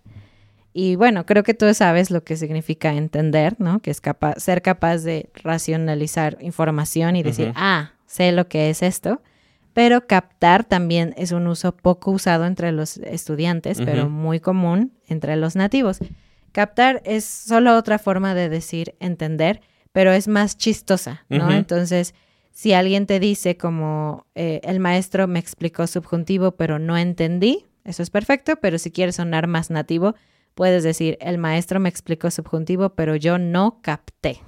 Y 0.72 0.96
bueno, 0.96 1.26
creo 1.26 1.44
que 1.44 1.54
tú 1.54 1.74
sabes 1.74 2.12
lo 2.12 2.24
que 2.24 2.38
significa 2.38 2.94
entender, 2.94 3.58
¿no? 3.60 3.82
Que 3.82 3.92
es 3.92 4.00
capaz, 4.00 4.36
ser 4.38 4.62
capaz 4.62 5.00
de 5.00 5.30
racionalizar 5.44 6.38
información 6.40 7.18
y 7.18 7.24
decir, 7.24 7.52
ah, 7.58 7.92
sé 8.06 8.32
lo 8.32 8.48
que 8.48 8.70
es 8.70 8.84
esto. 8.84 9.22
Pero 9.74 10.08
captar 10.08 10.64
también 10.64 11.14
es 11.18 11.34
un 11.34 11.46
uso 11.46 11.76
poco 11.76 12.12
usado 12.12 12.46
entre 12.46 12.72
los 12.72 12.96
estudiantes, 13.00 13.82
pero 13.84 14.08
muy 14.08 14.40
común 14.40 14.94
entre 15.10 15.36
los 15.36 15.58
nativos. 15.58 16.00
Captar 16.54 17.02
es 17.04 17.26
solo 17.26 17.76
otra 17.76 18.00
forma 18.00 18.34
de 18.34 18.48
decir 18.48 18.96
entender, 19.02 19.60
pero 19.92 20.14
es 20.14 20.30
más 20.30 20.56
chistosa, 20.56 21.26
¿no? 21.28 21.52
Entonces, 21.52 22.16
si 22.58 22.74
alguien 22.74 23.06
te 23.06 23.20
dice 23.20 23.56
como 23.56 24.26
eh, 24.34 24.62
el 24.64 24.80
maestro 24.80 25.28
me 25.28 25.38
explicó 25.38 25.86
subjuntivo, 25.86 26.54
pero 26.54 26.80
no 26.80 26.98
entendí, 26.98 27.68
eso 27.86 28.02
es 28.02 28.10
perfecto, 28.10 28.56
pero 28.60 28.80
si 28.80 28.90
quieres 28.90 29.18
sonar 29.18 29.46
más 29.46 29.70
nativo, 29.70 30.16
puedes 30.56 30.84
decir 30.84 31.20
el 31.22 31.38
maestro 31.38 31.80
me 31.80 31.88
explicó 31.88 32.32
subjuntivo, 32.32 32.96
pero 32.96 33.16
yo 33.16 33.38
no 33.38 33.78
capté. 33.84 34.40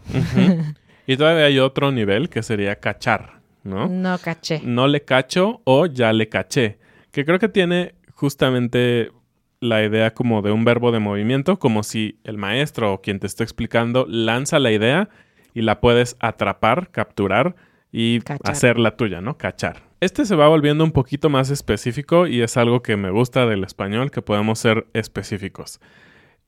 y 1.06 1.18
todavía 1.18 1.46
hay 1.46 1.60
otro 1.60 1.92
nivel 1.92 2.30
que 2.30 2.42
sería 2.42 2.78
cachar, 2.78 3.42
¿no? 3.63 3.88
No 3.88 4.18
caché. 4.18 4.60
No 4.63 4.88
le 4.88 5.06
cacho 5.06 5.62
o 5.66 5.86
ya 5.86 6.12
le 6.12 6.30
caché, 6.30 6.80
que 7.12 7.25
creo 7.25 7.38
que 7.38 7.48
tiene 7.48 7.94
justamente 8.16 9.12
la 9.60 9.84
idea 9.84 10.16
como 10.16 10.42
de 10.42 10.51
un 10.51 10.66
verbo 10.66 10.92
de 10.92 10.98
movimiento, 10.98 11.60
como 11.60 11.84
si 11.84 12.18
el 12.24 12.39
maestro 12.39 12.92
o 12.92 13.01
quien 13.01 13.20
te 13.20 13.28
está 13.28 13.44
explicando 13.44 14.08
lanza 14.10 14.58
la 14.58 14.72
idea 14.72 15.10
y 15.54 15.62
la 15.62 15.80
puedes 15.80 16.18
atrapar, 16.20 16.89
capturar 16.89 17.56
y 17.91 18.19
hacer 18.43 18.77
la 18.79 18.96
tuya, 18.96 19.22
¿no? 19.22 19.38
Cachar. 19.38 19.84
Este 20.00 20.25
se 20.25 20.36
va 20.36 20.48
volviendo 20.48 20.84
un 20.84 20.91
poquito 20.91 21.29
más 21.29 21.50
específico 21.50 22.27
y 22.27 22.41
es 22.41 22.55
algo 22.55 22.81
que 22.81 22.96
me 22.96 23.10
gusta 23.10 23.46
del 23.46 23.63
español, 23.63 24.12
que 24.12 24.22
podemos 24.22 24.60
ser 24.60 24.88
específicos. 24.93 25.81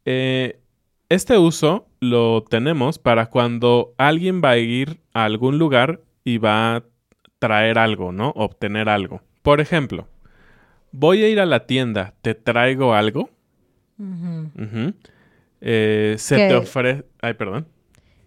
Eh, 0.05 0.60
este 1.10 1.38
uso 1.38 1.88
lo 2.00 2.43
tenemos 2.43 2.98
para 2.98 3.25
cuando 3.25 3.93
alguien 3.98 4.41
va 4.43 4.51
a 4.51 4.57
ir 4.57 5.01
a 5.13 5.25
algún 5.25 5.60
lugar 5.60 6.00
y 6.24 6.38
va 6.38 6.77
a 6.77 6.83
traer 7.39 7.77
algo, 7.77 8.13
¿no? 8.13 8.29
Obtener 8.29 8.88
algo. 8.88 9.21
Por 9.41 9.60
ejemplo, 9.60 10.07
voy 10.91 11.24
a 11.24 11.27
ir 11.27 11.39
a 11.41 11.45
la 11.45 11.65
tienda, 11.65 12.13
¿te 12.21 12.36
traigo 12.36 12.93
algo? 12.93 13.29
Eh, 15.60 16.15
se 16.17 16.36
te 16.36 16.55
ofrece... 16.55 17.05
Ay, 17.21 17.33
perdón. 17.33 17.67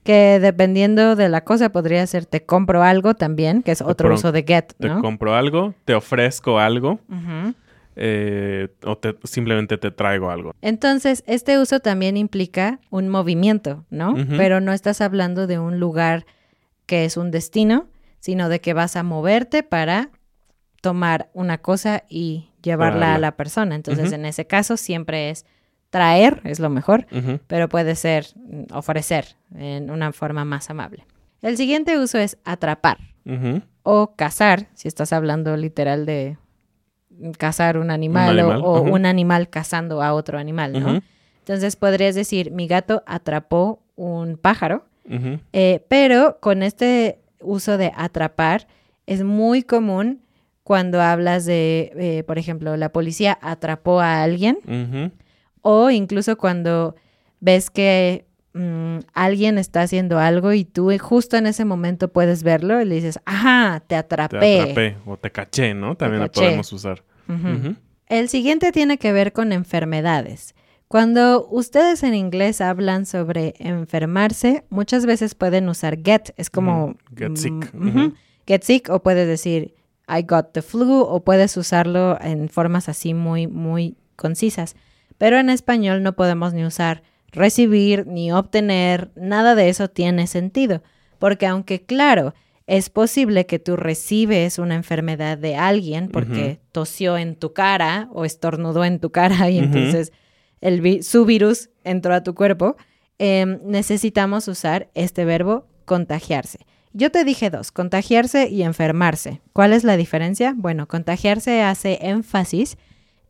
Que 0.05 0.39
dependiendo 0.39 1.17
de 1.17 1.29
la 1.29 1.45
cosa 1.45 1.73
podría 1.73 2.07
ser 2.07 2.27
te 2.27 2.45
compro 2.45 2.83
algo 2.83 3.15
también, 3.15 3.63
que 3.63 3.73
es 3.73 3.81
otro 3.81 4.15
uso 4.15 4.33
de 4.33 4.45
get, 4.47 4.75
¿no? 4.79 4.97
Te 4.97 5.01
compro 5.01 5.35
algo, 5.35 5.75
te 5.85 5.95
ofrezco 5.95 6.59
algo. 6.59 7.01
Eh, 7.97 8.69
o 8.85 8.99
simplemente 9.25 9.79
te 9.79 9.91
traigo 9.91 10.31
algo. 10.31 10.55
Entonces, 10.61 11.23
este 11.27 11.59
uso 11.59 11.81
también 11.81 12.17
implica 12.17 12.81
un 12.91 13.09
movimiento, 13.09 13.85
¿no? 13.91 14.15
Pero 14.37 14.61
no 14.61 14.73
estás 14.73 15.01
hablando 15.01 15.47
de 15.47 15.59
un 15.59 15.81
lugar 15.81 16.27
que 16.87 17.05
es 17.05 17.17
un 17.17 17.31
destino, 17.31 17.87
sino 18.21 18.49
de 18.49 18.61
que 18.61 18.75
vas 18.75 18.97
a 18.97 19.03
moverte 19.03 19.63
para 19.63 20.11
tomar 20.81 21.31
una 21.33 21.59
cosa 21.59 22.05
y 22.09 22.51
llevarla 22.63 23.15
a 23.15 23.19
la 23.19 23.37
persona. 23.37 23.75
Entonces, 23.75 24.13
en 24.13 24.27
ese 24.27 24.47
caso, 24.47 24.77
siempre 24.77 25.31
es 25.31 25.47
traer, 25.95 26.41
es 26.43 26.59
lo 26.59 26.71
mejor, 26.71 27.07
pero 27.47 27.69
puede 27.69 27.95
ser 27.95 28.27
ofrecer 28.73 29.37
en 29.55 29.93
una 29.93 30.11
forma 30.11 30.45
más 30.45 30.69
amable. 30.69 31.07
El 31.41 31.57
siguiente 31.57 32.01
uso 32.01 32.19
es 32.19 32.37
atrapar 32.45 32.99
o 33.85 34.17
cazar, 34.17 34.67
si 34.75 34.89
estás 34.89 35.13
hablando 35.13 35.57
literal 35.57 36.05
de 36.05 36.37
cazar 37.39 37.79
un 37.79 37.93
animal, 37.93 38.41
o, 38.41 38.83
un 38.83 39.07
animal 39.07 39.49
cazando 39.49 40.03
a 40.03 40.15
otro 40.15 40.37
animal, 40.37 40.73
¿no? 40.73 41.01
Entonces 41.39 41.77
podrías 41.77 42.17
decir, 42.17 42.51
mi 42.51 42.67
gato 42.67 43.05
atrapó 43.07 43.81
un 43.95 44.37
pájaro, 44.37 44.87
eh, 45.53 45.85
pero 45.87 46.39
con 46.41 46.65
este 46.65 47.21
uso 47.41 47.79
de 47.79 47.93
atrapar 47.95 48.67
es 49.07 49.23
muy 49.23 49.63
común 49.63 50.23
cuando 50.65 51.01
hablas 51.01 51.45
de, 51.45 51.93
eh, 51.95 52.25
por 52.25 52.39
ejemplo, 52.39 52.77
la 52.77 52.89
policía 52.89 53.39
atrapó 53.41 54.01
a 54.01 54.25
alguien, 54.25 54.59
o 55.65 55.91
incluso 55.91 56.37
cuando 56.37 56.95
ves 57.41 57.71
que 57.71 58.27
mm, 58.53 58.99
alguien 59.15 59.57
está 59.57 59.81
haciendo 59.81 60.19
algo 60.19 60.53
y 60.53 60.67
tú 60.67 60.93
justo 60.99 61.39
en 61.39 61.47
ese 61.47 61.65
momento 61.65 62.09
puedes 62.09 62.43
verlo 62.43 62.81
y 62.83 62.85
le 62.85 62.97
dices, 62.97 63.19
ajá, 63.25 63.83
te 63.87 63.97
atrapé. 63.97 64.39
Te 64.39 64.61
atrapé 64.61 64.97
o 65.07 65.17
te 65.17 65.33
caché, 65.33 65.73
¿no? 65.73 65.97
También 65.97 66.23
lo 66.23 66.31
podemos 66.31 66.71
usar. 66.73 67.03
El 68.07 68.29
siguiente 68.29 68.73
tiene 68.73 68.99
que 68.99 69.13
ver 69.15 69.33
con 69.33 69.53
enfermedades. 69.53 70.55
Cuando 70.87 71.49
ustedes 71.51 72.03
en 72.03 72.15
inglés 72.15 72.61
hablan 72.61 73.07
sobre 73.07 73.55
enfermarse, 73.59 74.65
muchas 74.69 75.07
veces 75.07 75.35
pueden 75.35 75.71
usar 75.71 75.97
get, 76.05 76.35
es 76.37 76.51
como... 76.51 76.95
get 77.17 77.37
sick. 77.37 77.73
Get 78.47 78.63
sick 78.63 78.91
o 78.91 79.03
puedes 79.03 79.27
decir 79.27 79.75
I 80.07 80.23
got 80.29 80.53
the 80.53 80.61
flu 80.61 81.01
o 81.01 81.25
puedes 81.25 81.57
usarlo 81.57 82.19
en 82.21 82.51
formas 82.51 82.91
así 82.91 83.15
muy, 83.15 83.47
muy 83.47 83.97
concisas. 84.17 84.77
Pero 85.19 85.39
en 85.39 85.51
español 85.51 86.03
no 86.03 86.15
podemos 86.15 86.55
ni 86.55 86.65
usar 86.65 87.03
recibir 87.35 88.07
ni 88.07 88.33
obtener, 88.33 89.11
nada 89.17 89.55
de 89.55 89.69
eso 89.69 89.89
tiene 89.89 90.27
sentido. 90.27 90.83
Porque 91.19 91.47
aunque 91.47 91.85
claro, 91.85 92.35
es 92.67 92.89
posible 92.91 93.47
que 93.47 93.59
tú 93.59 93.77
recibes 93.77 94.59
una 94.59 94.75
enfermedad 94.75 95.37
de 95.37 95.57
alguien 95.57 96.09
porque 96.09 96.61
tosió 96.73 97.19
en 97.19 97.37
tu 97.37 97.53
cara 97.53 98.09
o 98.13 98.25
estornudó 98.25 98.85
en 98.85 99.01
tu 99.01 99.11
cara 99.11 99.51
y 99.51 99.59
entonces 99.59 100.13
el 100.61 101.03
su 101.03 101.27
virus 101.27 101.71
entró 101.83 102.15
a 102.15 102.23
tu 102.23 102.35
cuerpo. 102.35 102.77
Em, 103.19 103.61
necesitamos 103.65 104.49
usar 104.49 104.89
este 104.95 105.25
verbo 105.25 105.67
contagiarse. 105.85 106.67
Yo 106.93 107.11
te 107.11 107.25
dije 107.25 107.51
dos, 107.51 107.71
contagiarse 107.71 108.49
y 108.49 108.63
enfermarse. 108.63 109.41
¿Cuál 109.53 109.73
es 109.73 109.85
la 109.85 109.97
diferencia? 109.97 110.55
Bueno, 110.57 110.89
contagiarse 110.89 111.63
hace 111.63 111.99
énfasis 112.01 112.79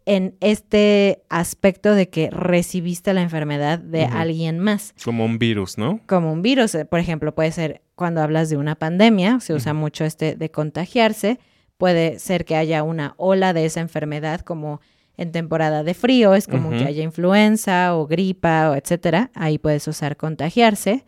en 0.06 0.36
este 0.40 1.22
aspecto 1.30 1.94
de 1.94 2.08
que 2.08 2.30
recibiste 2.30 3.14
la 3.14 3.22
enfermedad 3.22 3.78
de 3.78 4.04
alguien 4.04 4.58
más. 4.58 4.94
Como 5.02 5.24
un 5.24 5.38
virus, 5.38 5.78
¿no? 5.78 6.00
Como 6.06 6.32
un 6.32 6.42
virus, 6.42 6.74
eh, 6.74 6.84
por 6.84 7.00
ejemplo, 7.00 7.34
puede 7.34 7.52
ser 7.52 7.82
cuando 7.94 8.22
hablas 8.22 8.50
de 8.50 8.56
una 8.56 8.74
pandemia, 8.74 9.40
se 9.40 9.54
usa 9.54 9.72
mucho 9.72 10.04
este 10.04 10.36
de 10.36 10.50
contagiarse, 10.50 11.38
puede 11.78 12.18
ser 12.18 12.44
que 12.44 12.56
haya 12.56 12.82
una 12.82 13.14
ola 13.16 13.52
de 13.52 13.64
esa 13.64 13.80
enfermedad 13.80 14.40
como 14.40 14.80
en 15.16 15.32
temporada 15.32 15.84
de 15.84 15.94
frío, 15.94 16.34
es 16.34 16.48
como 16.48 16.70
que 16.70 16.84
haya 16.84 17.02
influenza 17.02 17.96
o 17.96 18.06
gripa 18.06 18.70
o 18.70 18.74
etcétera, 18.74 19.30
ahí 19.34 19.58
puedes 19.58 19.86
usar 19.86 20.16
contagiarse. 20.16 21.04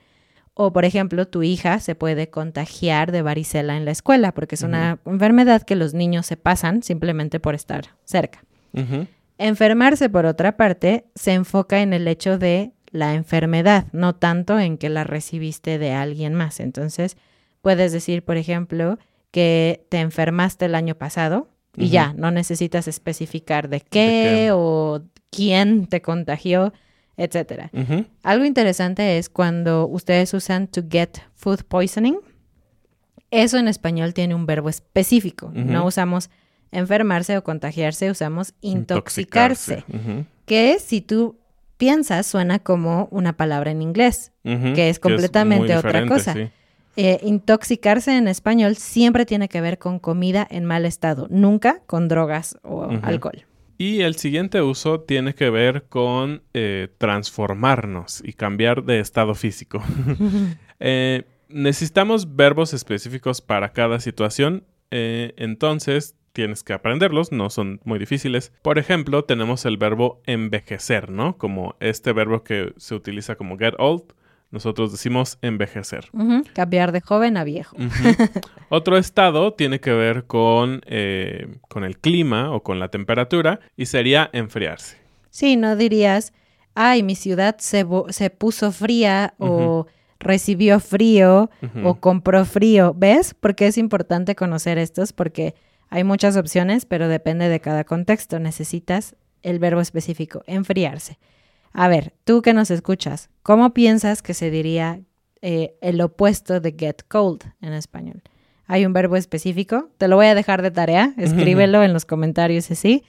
O, 0.58 0.72
por 0.72 0.86
ejemplo, 0.86 1.26
tu 1.26 1.42
hija 1.42 1.80
se 1.80 1.94
puede 1.94 2.30
contagiar 2.30 3.12
de 3.12 3.20
varicela 3.20 3.76
en 3.76 3.84
la 3.84 3.90
escuela, 3.90 4.32
porque 4.32 4.54
es 4.54 4.62
una 4.62 5.00
enfermedad 5.04 5.62
que 5.62 5.76
los 5.76 5.92
niños 5.92 6.24
se 6.24 6.38
pasan 6.38 6.82
simplemente 6.82 7.40
por 7.40 7.54
estar 7.54 7.88
cerca. 8.04 8.42
Enfermarse, 9.38 10.08
por 10.08 10.26
otra 10.26 10.56
parte, 10.56 11.06
se 11.14 11.32
enfoca 11.32 11.82
en 11.82 11.92
el 11.92 12.08
hecho 12.08 12.38
de 12.38 12.72
la 12.90 13.14
enfermedad, 13.14 13.86
no 13.92 14.14
tanto 14.14 14.58
en 14.58 14.78
que 14.78 14.88
la 14.88 15.04
recibiste 15.04 15.78
de 15.78 15.92
alguien 15.92 16.34
más. 16.34 16.60
Entonces, 16.60 17.16
puedes 17.60 17.92
decir, 17.92 18.24
por 18.24 18.36
ejemplo, 18.36 18.98
que 19.30 19.86
te 19.90 20.00
enfermaste 20.00 20.64
el 20.64 20.74
año 20.74 20.94
pasado 20.94 21.48
y 21.76 21.90
ya, 21.90 22.14
no 22.14 22.30
necesitas 22.30 22.88
especificar 22.88 23.68
de 23.68 23.80
qué, 23.82 24.50
o 24.52 25.02
quién 25.30 25.86
te 25.86 26.00
contagió, 26.00 26.72
etcétera. 27.18 27.70
Algo 28.22 28.46
interesante 28.46 29.18
es 29.18 29.28
cuando 29.28 29.86
ustedes 29.86 30.32
usan 30.32 30.68
to 30.68 30.82
get 30.88 31.18
food 31.34 31.64
poisoning. 31.64 32.18
Eso 33.30 33.58
en 33.58 33.68
español 33.68 34.14
tiene 34.14 34.34
un 34.34 34.46
verbo 34.46 34.70
específico. 34.70 35.50
No 35.52 35.84
usamos 35.84 36.30
enfermarse 36.78 37.36
o 37.38 37.44
contagiarse, 37.44 38.10
usamos 38.10 38.54
intoxicarse, 38.60 39.84
que 40.44 40.78
si 40.78 41.00
tú 41.00 41.38
piensas 41.76 42.26
suena 42.26 42.58
como 42.58 43.08
una 43.10 43.36
palabra 43.36 43.70
en 43.70 43.82
inglés, 43.82 44.32
que 44.42 44.88
es 44.88 44.98
completamente 44.98 45.76
otra 45.76 46.06
cosa. 46.06 46.34
Eh, 46.98 47.20
intoxicarse 47.22 48.16
en 48.16 48.26
español 48.26 48.76
siempre 48.76 49.26
tiene 49.26 49.50
que 49.50 49.60
ver 49.60 49.78
con 49.78 49.98
comida 49.98 50.46
en 50.50 50.64
mal 50.64 50.86
estado, 50.86 51.26
nunca 51.28 51.82
con 51.84 52.08
drogas 52.08 52.56
o 52.62 52.88
alcohol. 53.02 53.44
Y 53.76 54.00
el 54.00 54.16
siguiente 54.16 54.62
uso 54.62 55.00
tiene 55.00 55.34
que 55.34 55.50
ver 55.50 55.84
con 55.90 56.42
eh, 56.54 56.88
transformarnos 56.96 58.22
y 58.24 58.32
cambiar 58.32 58.84
de 58.84 59.00
estado 59.00 59.34
físico. 59.34 59.82
Eh, 60.78 61.24
necesitamos 61.48 62.36
verbos 62.36 62.74
específicos 62.74 63.40
para 63.40 63.72
cada 63.72 63.98
situación, 63.98 64.64
entonces 64.90 66.14
tienes 66.36 66.62
que 66.62 66.74
aprenderlos, 66.74 67.32
no 67.32 67.48
son 67.48 67.80
muy 67.84 67.98
difíciles. 67.98 68.52
Por 68.60 68.78
ejemplo, 68.78 69.24
tenemos 69.24 69.64
el 69.64 69.78
verbo 69.78 70.20
envejecer, 70.26 71.10
¿no? 71.10 71.38
Como 71.38 71.76
este 71.80 72.12
verbo 72.12 72.44
que 72.44 72.74
se 72.76 72.94
utiliza 72.94 73.36
como 73.36 73.56
get 73.56 73.72
old. 73.78 74.02
Nosotros 74.50 74.92
decimos 74.92 75.38
envejecer. 75.40 76.10
Cambiar 76.52 76.92
de 76.92 77.00
joven 77.00 77.38
a 77.38 77.44
viejo. 77.44 77.74
Otro 78.68 78.98
estado 78.98 79.54
tiene 79.54 79.80
que 79.80 79.92
ver 79.92 80.26
con, 80.26 80.82
eh, 80.84 81.56
con 81.68 81.84
el 81.84 81.96
clima 81.96 82.52
o 82.52 82.62
con 82.62 82.78
la 82.78 82.88
temperatura 82.88 83.60
y 83.74 83.86
sería 83.86 84.28
enfriarse. 84.34 84.98
Sí, 85.30 85.56
no 85.56 85.74
dirías, 85.74 86.34
ay, 86.74 87.02
mi 87.02 87.14
ciudad 87.14 87.56
se, 87.60 87.86
se 88.10 88.28
puso 88.28 88.72
fría 88.72 89.32
o 89.38 89.86
recibió 90.18 90.80
frío 90.80 91.48
o 91.82 91.94
compró 91.94 92.44
frío. 92.44 92.94
¿Ves? 92.94 93.32
Porque 93.32 93.68
es 93.68 93.78
importante 93.78 94.34
conocer 94.34 94.76
estos 94.76 95.14
porque 95.14 95.54
Hay 95.88 96.04
muchas 96.04 96.36
opciones, 96.36 96.84
pero 96.86 97.08
depende 97.08 97.48
de 97.48 97.60
cada 97.60 97.84
contexto. 97.84 98.38
Necesitas 98.38 99.16
el 99.42 99.58
verbo 99.58 99.80
específico, 99.80 100.42
enfriarse. 100.46 101.18
A 101.72 101.88
ver, 101.88 102.14
tú 102.24 102.42
que 102.42 102.54
nos 102.54 102.70
escuchas, 102.70 103.30
¿cómo 103.42 103.74
piensas 103.74 104.22
que 104.22 104.34
se 104.34 104.50
diría 104.50 105.00
eh, 105.42 105.74
el 105.80 106.00
opuesto 106.00 106.60
de 106.60 106.74
get 106.76 107.02
cold 107.06 107.42
en 107.60 107.72
español? 107.72 108.22
¿Hay 108.66 108.84
un 108.84 108.92
verbo 108.92 109.16
específico? 109.16 109.90
Te 109.98 110.08
lo 110.08 110.16
voy 110.16 110.26
a 110.26 110.34
dejar 110.34 110.62
de 110.62 110.70
tarea, 110.70 111.12
escríbelo 111.16 111.82
en 111.82 111.92
los 111.92 112.04
comentarios 112.04 112.70
así. 112.70 113.04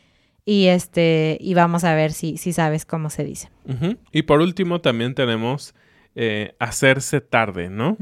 Y 0.45 0.67
este, 0.67 1.37
y 1.41 1.55
vamos 1.55 1.83
a 1.83 1.93
ver 1.93 2.13
si, 2.13 2.37
si 2.37 2.53
sabes 2.53 2.85
cómo 2.85 3.09
se 3.09 3.23
dice. 3.23 3.49
Y 4.11 4.21
por 4.21 4.39
último, 4.39 4.79
también 4.79 5.13
tenemos 5.13 5.73
eh, 6.15 6.55
hacerse 6.59 7.21
tarde, 7.21 7.69
¿no? 7.69 7.97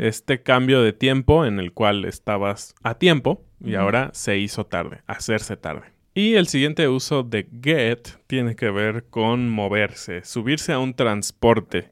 Este 0.00 0.42
cambio 0.42 0.82
de 0.82 0.92
tiempo 0.92 1.44
en 1.44 1.58
el 1.60 1.72
cual 1.72 2.04
estabas 2.04 2.74
a 2.82 2.94
tiempo 2.94 3.44
y 3.64 3.74
ahora 3.74 4.10
se 4.12 4.38
hizo 4.38 4.64
tarde, 4.64 5.02
hacerse 5.06 5.56
tarde. 5.56 5.82
Y 6.14 6.34
el 6.34 6.48
siguiente 6.48 6.88
uso 6.88 7.22
de 7.22 7.46
get 7.62 8.08
tiene 8.26 8.56
que 8.56 8.70
ver 8.70 9.04
con 9.10 9.48
moverse, 9.48 10.24
subirse 10.24 10.72
a 10.72 10.78
un 10.78 10.94
transporte. 10.94 11.90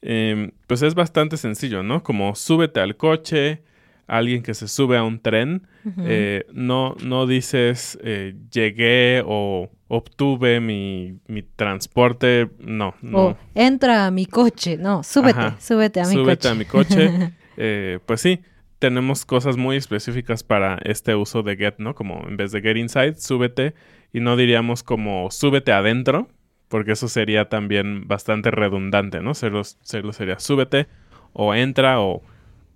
Em, 0.00 0.52
pues 0.66 0.82
es 0.82 0.94
bastante 0.94 1.36
sencillo, 1.36 1.82
¿no? 1.82 2.02
Como 2.04 2.34
súbete 2.36 2.80
al 2.80 2.96
coche, 2.96 3.62
alguien 4.06 4.42
que 4.42 4.54
se 4.54 4.68
sube 4.68 4.96
a 4.96 5.02
un 5.02 5.20
tren, 5.20 5.66
eh, 6.04 6.44
no, 6.52 6.96
no 7.02 7.26
dices 7.26 7.98
eh, 8.02 8.34
llegué 8.50 9.22
o 9.26 9.70
obtuve 9.88 10.60
mi, 10.60 11.18
transporte, 11.56 12.48
no, 12.58 12.94
no. 13.02 13.18
O 13.18 13.36
entra 13.54 14.06
a 14.06 14.10
mi 14.10 14.26
coche, 14.26 14.76
no, 14.76 15.02
súbete, 15.02 15.54
súbete 15.60 16.00
a 16.00 16.04
mi 16.04 16.14
coche. 16.14 16.22
Súbete 16.22 16.48
a 16.48 16.54
mi 16.54 16.64
coche. 16.64 17.32
Eh, 17.60 17.98
pues 18.06 18.20
sí, 18.20 18.38
tenemos 18.78 19.24
cosas 19.24 19.56
muy 19.56 19.76
específicas 19.76 20.42
para 20.42 20.78
este 20.84 21.14
uso 21.14 21.42
de 21.42 21.56
get, 21.56 21.74
¿no? 21.78 21.94
Como 21.94 22.26
en 22.28 22.36
vez 22.36 22.52
de 22.52 22.60
get 22.60 22.76
inside, 22.76 23.14
súbete 23.16 23.74
y 24.12 24.20
no 24.20 24.36
diríamos 24.36 24.82
como 24.82 25.30
súbete 25.30 25.72
adentro, 25.72 26.28
porque 26.68 26.92
eso 26.92 27.08
sería 27.08 27.48
también 27.48 28.06
bastante 28.06 28.50
redundante, 28.50 29.20
¿no? 29.20 29.34
Serlo, 29.34 29.64
sería 29.64 30.38
súbete 30.38 30.86
o 31.32 31.54
entra 31.54 32.00
o 32.00 32.22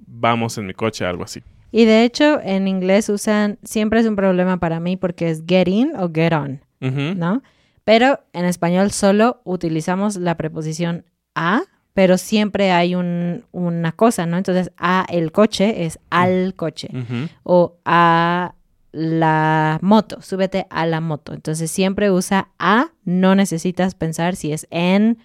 vamos 0.06 0.59
en 0.59 0.66
mi 0.66 0.75
coche, 0.75 1.04
algo 1.04 1.25
así. 1.25 1.42
Y 1.71 1.85
de 1.85 2.04
hecho, 2.04 2.40
en 2.42 2.68
inglés 2.68 3.09
usan, 3.09 3.59
siempre 3.62 4.00
es 4.00 4.06
un 4.06 4.16
problema 4.16 4.59
para 4.59 4.80
mí 4.80 4.97
porque 4.97 5.30
es 5.30 5.44
get 5.47 5.68
in 5.68 5.92
o 5.97 6.11
get 6.12 6.32
on, 6.32 6.61
¿no? 6.80 7.42
Pero 7.85 8.21
en 8.32 8.44
español 8.44 8.90
solo 8.90 9.40
utilizamos 9.44 10.16
la 10.16 10.37
preposición 10.37 11.04
a 11.35 11.62
pero 11.94 12.16
siempre 12.18 12.70
hay 12.70 12.94
un, 12.94 13.44
una 13.52 13.92
cosa, 13.92 14.26
¿no? 14.26 14.38
Entonces, 14.38 14.72
a 14.76 15.04
el 15.11 15.32
coche 15.32 15.84
es 15.84 15.99
al 16.11 16.54
coche 16.54 16.88
o 17.42 17.76
a 17.84 18.54
la 18.92 19.78
moto, 19.82 20.20
súbete 20.22 20.66
a 20.70 20.87
la 20.87 21.00
moto. 21.00 21.32
Entonces, 21.34 21.70
siempre 21.70 22.11
usa 22.11 22.49
a, 22.58 22.92
no 23.04 23.34
necesitas 23.34 23.94
pensar 23.94 24.37
si 24.37 24.52
es 24.52 24.66
en 24.70 25.18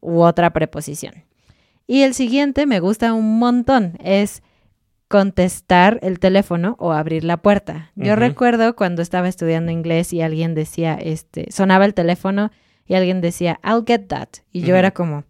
u 0.00 0.20
otra 0.20 0.52
preposición. 0.52 1.24
Y 1.86 2.02
el 2.02 2.14
siguiente 2.14 2.66
me 2.66 2.80
gusta 2.80 3.12
un 3.12 3.38
montón, 3.38 3.96
es 4.02 4.42
contestar 5.08 5.98
el 6.02 6.18
teléfono 6.18 6.76
o 6.78 6.92
abrir 6.92 7.24
la 7.24 7.36
puerta. 7.36 7.92
Yo 7.94 8.16
recuerdo 8.16 8.74
cuando 8.74 9.02
estaba 9.02 9.28
estudiando 9.28 9.70
inglés 9.70 10.12
y 10.12 10.22
alguien 10.22 10.54
decía, 10.54 10.94
este, 10.94 11.52
sonaba 11.52 11.84
el 11.84 11.94
teléfono 11.94 12.50
y 12.86 12.94
alguien 12.94 13.20
decía, 13.20 13.60
I'll 13.62 13.84
get 13.86 14.06
that. 14.08 14.28
Y 14.50 14.62
yo 14.62 14.76
era 14.76 14.92
como, 14.92 15.24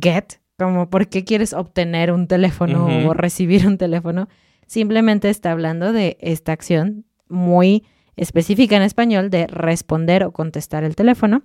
get, 0.00 0.40
como 0.58 0.88
por 0.88 1.08
qué 1.08 1.24
quieres 1.24 1.52
obtener 1.52 2.12
un 2.12 2.26
teléfono 2.26 2.86
o 3.08 3.14
recibir 3.14 3.66
un 3.66 3.78
teléfono, 3.78 4.28
simplemente 4.66 5.30
está 5.30 5.52
hablando 5.52 5.92
de 5.92 6.16
esta 6.20 6.52
acción 6.52 7.04
muy 7.28 7.84
específica 8.16 8.76
en 8.76 8.82
español 8.82 9.30
de 9.30 9.46
responder 9.46 10.24
o 10.24 10.32
contestar 10.32 10.84
el 10.84 10.94
teléfono. 10.94 11.42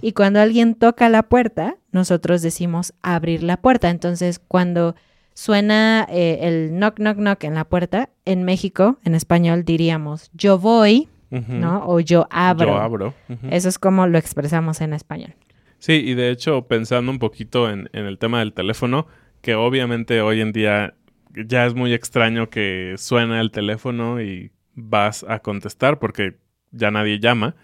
Y 0.00 0.12
cuando 0.12 0.40
alguien 0.40 0.74
toca 0.74 1.08
la 1.08 1.22
puerta, 1.22 1.76
nosotros 1.92 2.42
decimos 2.42 2.92
abrir 3.02 3.42
la 3.42 3.56
puerta. 3.58 3.90
Entonces, 3.90 4.40
cuando 4.40 4.96
suena 5.34 6.06
eh, 6.10 6.40
el 6.42 6.70
knock, 6.70 6.96
knock, 6.96 7.16
knock 7.18 7.44
en 7.44 7.54
la 7.54 7.64
puerta, 7.64 8.10
en 8.24 8.42
México, 8.42 8.98
en 9.04 9.14
español 9.14 9.64
diríamos 9.64 10.30
yo 10.34 10.58
voy, 10.58 11.08
¿no? 11.30 11.86
O 11.86 12.00
yo 12.00 12.26
abro. 12.30 12.68
Yo 12.68 12.76
abro. 12.78 13.14
Eso 13.50 13.68
es 13.68 13.78
como 13.78 14.06
lo 14.06 14.18
expresamos 14.18 14.80
en 14.80 14.94
español. 14.94 15.34
Sí, 15.78 15.92
y 15.92 16.14
de 16.14 16.30
hecho, 16.30 16.66
pensando 16.66 17.10
un 17.10 17.18
poquito 17.18 17.70
en, 17.70 17.88
el 17.92 18.18
tema 18.18 18.40
del 18.40 18.52
teléfono, 18.52 19.06
que 19.40 19.54
obviamente 19.54 20.20
hoy 20.20 20.40
en 20.40 20.52
día 20.52 20.94
ya 21.34 21.66
es 21.66 21.74
muy 21.74 21.92
extraño 21.94 22.50
que 22.50 22.94
suena 22.96 23.40
el 23.40 23.50
teléfono 23.50 24.20
y 24.20 24.50
vas 24.74 25.24
a 25.28 25.38
contestar 25.38 25.98
porque 25.98 26.36
ya 26.72 26.90
nadie 26.90 27.20
llama, 27.20 27.54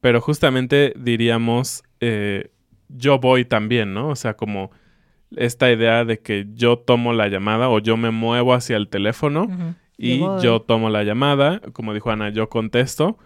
pero 0.00 0.20
justamente 0.20 0.92
diríamos, 0.96 1.82
eh, 2.00 2.50
yo 2.88 3.18
voy 3.18 3.44
también, 3.44 3.92
¿no? 3.92 4.08
O 4.08 4.16
sea, 4.16 4.34
como 4.34 4.70
esta 5.36 5.70
idea 5.70 6.04
de 6.04 6.20
que 6.20 6.46
yo 6.54 6.78
tomo 6.78 7.12
la 7.12 7.28
llamada 7.28 7.68
o 7.68 7.80
yo 7.80 7.96
me 7.96 8.10
muevo 8.10 8.54
hacia 8.54 8.76
el 8.76 8.88
teléfono 8.88 9.48
y 9.96 10.20
yo 10.40 10.60
tomo 10.62 10.90
la 10.90 11.02
llamada, 11.02 11.60
como 11.72 11.92
dijo 11.92 12.10
Ana, 12.10 12.30
yo 12.30 12.48
contesto 12.48 13.18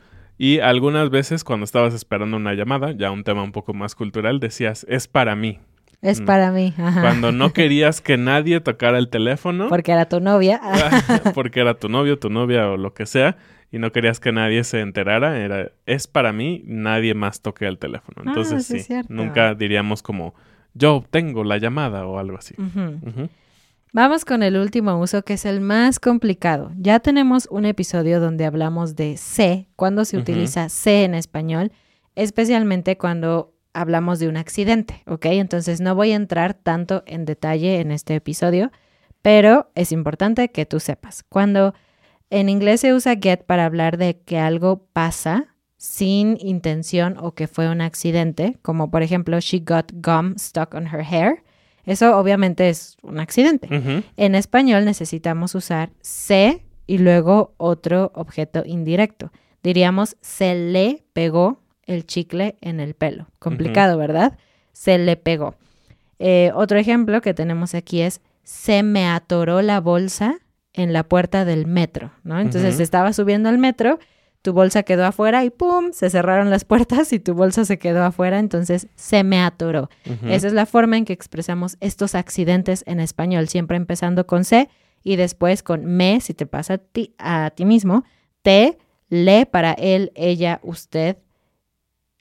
y 0.42 0.58
algunas 0.58 1.08
veces 1.08 1.44
cuando 1.44 1.62
estabas 1.62 1.94
esperando 1.94 2.36
una 2.36 2.52
llamada, 2.54 2.90
ya 2.90 3.12
un 3.12 3.22
tema 3.22 3.44
un 3.44 3.52
poco 3.52 3.74
más 3.74 3.94
cultural, 3.94 4.40
decías, 4.40 4.84
es 4.88 5.06
para 5.06 5.36
mí. 5.36 5.60
Es 6.00 6.20
mm. 6.20 6.24
para 6.24 6.50
mí. 6.50 6.74
Cuando 6.76 7.30
no 7.30 7.52
querías 7.52 8.00
que 8.00 8.16
nadie 8.16 8.60
tocara 8.60 8.98
el 8.98 9.08
teléfono. 9.08 9.68
Porque 9.68 9.92
era 9.92 10.08
tu 10.08 10.18
novia. 10.18 10.60
porque 11.34 11.60
era 11.60 11.74
tu 11.74 11.88
novio, 11.88 12.18
tu 12.18 12.28
novia 12.28 12.70
o 12.70 12.76
lo 12.76 12.92
que 12.92 13.06
sea. 13.06 13.36
Y 13.70 13.78
no 13.78 13.92
querías 13.92 14.18
que 14.18 14.32
nadie 14.32 14.64
se 14.64 14.80
enterara. 14.80 15.38
Era, 15.38 15.70
es 15.86 16.08
para 16.08 16.32
mí, 16.32 16.64
nadie 16.66 17.14
más 17.14 17.40
toque 17.40 17.68
el 17.68 17.78
teléfono. 17.78 18.22
Ah, 18.22 18.24
Entonces 18.26 18.66
sí, 18.66 18.84
nunca 19.08 19.54
diríamos 19.54 20.02
como, 20.02 20.34
yo 20.74 21.04
tengo 21.08 21.44
la 21.44 21.58
llamada 21.58 22.04
o 22.04 22.18
algo 22.18 22.36
así. 22.36 22.56
Vamos 23.94 24.24
con 24.24 24.42
el 24.42 24.56
último 24.56 24.98
uso 24.98 25.22
que 25.22 25.34
es 25.34 25.44
el 25.44 25.60
más 25.60 26.00
complicado. 26.00 26.72
Ya 26.78 27.00
tenemos 27.00 27.46
un 27.50 27.66
episodio 27.66 28.20
donde 28.20 28.46
hablamos 28.46 28.96
de 28.96 29.18
C, 29.18 29.68
cuando 29.76 30.06
se 30.06 30.16
utiliza 30.16 30.70
C 30.70 31.04
en 31.04 31.14
español, 31.14 31.72
especialmente 32.14 32.96
cuando 32.96 33.52
hablamos 33.74 34.18
de 34.18 34.28
un 34.28 34.38
accidente, 34.38 35.02
¿ok? 35.06 35.26
Entonces 35.26 35.82
no 35.82 35.94
voy 35.94 36.12
a 36.12 36.16
entrar 36.16 36.54
tanto 36.54 37.02
en 37.04 37.26
detalle 37.26 37.80
en 37.80 37.92
este 37.92 38.14
episodio, 38.14 38.72
pero 39.20 39.70
es 39.74 39.92
importante 39.92 40.50
que 40.50 40.64
tú 40.64 40.80
sepas. 40.80 41.22
Cuando 41.22 41.74
en 42.30 42.48
inglés 42.48 42.80
se 42.80 42.94
usa 42.94 43.16
get 43.20 43.44
para 43.44 43.66
hablar 43.66 43.98
de 43.98 44.18
que 44.20 44.38
algo 44.38 44.86
pasa 44.94 45.48
sin 45.76 46.38
intención 46.40 47.18
o 47.20 47.34
que 47.34 47.46
fue 47.46 47.68
un 47.68 47.82
accidente, 47.82 48.58
como 48.62 48.90
por 48.90 49.02
ejemplo, 49.02 49.38
she 49.38 49.58
got 49.58 49.92
gum 49.92 50.38
stuck 50.38 50.72
on 50.72 50.86
her 50.86 51.04
hair. 51.04 51.42
Eso 51.84 52.16
obviamente 52.16 52.68
es 52.68 52.96
un 53.02 53.18
accidente. 53.18 53.68
En 54.16 54.34
español 54.34 54.84
necesitamos 54.84 55.54
usar 55.54 55.90
se 56.00 56.64
y 56.86 56.98
luego 56.98 57.54
otro 57.56 58.12
objeto 58.14 58.62
indirecto. 58.64 59.32
Diríamos 59.62 60.16
se 60.20 60.54
le 60.54 61.04
pegó 61.12 61.60
el 61.86 62.06
chicle 62.06 62.56
en 62.60 62.80
el 62.80 62.94
pelo. 62.94 63.28
Complicado, 63.38 63.98
¿verdad? 63.98 64.38
Se 64.72 64.98
le 64.98 65.16
pegó. 65.16 65.56
Eh, 66.18 66.52
otro 66.54 66.78
ejemplo 66.78 67.20
que 67.20 67.34
tenemos 67.34 67.74
aquí 67.74 68.00
es 68.00 68.20
se 68.44 68.82
me 68.82 69.06
atoró 69.08 69.62
la 69.62 69.80
bolsa 69.80 70.38
en 70.72 70.92
la 70.92 71.02
puerta 71.02 71.44
del 71.44 71.66
metro, 71.66 72.12
¿no? 72.22 72.40
Entonces 72.40 72.80
estaba 72.80 73.12
subiendo 73.12 73.48
al 73.48 73.58
metro 73.58 73.98
tu 74.42 74.52
bolsa 74.52 74.82
quedó 74.82 75.06
afuera 75.06 75.44
y 75.44 75.50
¡pum! 75.50 75.92
Se 75.92 76.10
cerraron 76.10 76.50
las 76.50 76.64
puertas 76.64 77.12
y 77.12 77.20
tu 77.20 77.34
bolsa 77.34 77.64
se 77.64 77.78
quedó 77.78 78.04
afuera, 78.04 78.40
entonces 78.40 78.88
se 78.96 79.22
me 79.22 79.40
atoró. 79.40 79.88
Esa 80.26 80.48
es 80.48 80.52
la 80.52 80.66
forma 80.66 80.96
en 80.96 81.04
que 81.04 81.12
expresamos 81.12 81.76
estos 81.80 82.14
accidentes 82.16 82.82
en 82.86 83.00
español, 83.00 83.48
siempre 83.48 83.76
empezando 83.76 84.26
con 84.26 84.44
C 84.44 84.68
y 85.04 85.16
después 85.16 85.62
con 85.62 85.84
me, 85.84 86.20
si 86.20 86.34
te 86.34 86.46
pasa 86.46 86.74
a 86.74 86.78
ti, 86.78 87.14
a 87.18 87.50
ti 87.54 87.64
mismo, 87.64 88.04
te, 88.42 88.78
le 89.08 89.46
para 89.46 89.72
él, 89.72 90.10
ella, 90.16 90.60
usted, 90.62 91.18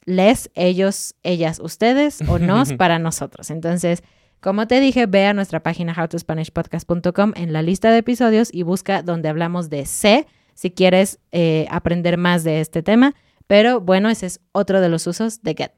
les, 0.05 0.51
ellos, 0.53 1.15
ellas, 1.23 1.59
ustedes 1.59 2.21
o 2.27 2.37
nos 2.37 2.73
para 2.77 2.99
nosotros. 2.99 3.49
Entonces, 3.49 4.03
como 4.41 4.67
te 4.67 4.79
dije, 4.79 5.05
ve 5.05 5.25
a 5.25 5.33
nuestra 5.33 5.61
página 5.61 5.93
howtospanishpodcast.com 5.93 7.33
en 7.35 7.53
la 7.53 7.61
lista 7.61 7.91
de 7.91 7.99
episodios 7.99 8.49
y 8.53 8.63
busca 8.63 9.03
donde 9.03 9.29
hablamos 9.29 9.69
de 9.69 9.85
C 9.85 10.27
si 10.61 10.69
quieres 10.69 11.19
eh, 11.31 11.65
aprender 11.71 12.19
más 12.19 12.43
de 12.43 12.61
este 12.61 12.83
tema. 12.83 13.15
Pero 13.47 13.81
bueno, 13.81 14.11
ese 14.11 14.27
es 14.27 14.41
otro 14.51 14.79
de 14.79 14.89
los 14.89 15.07
usos 15.07 15.41
de 15.41 15.55
get. 15.55 15.71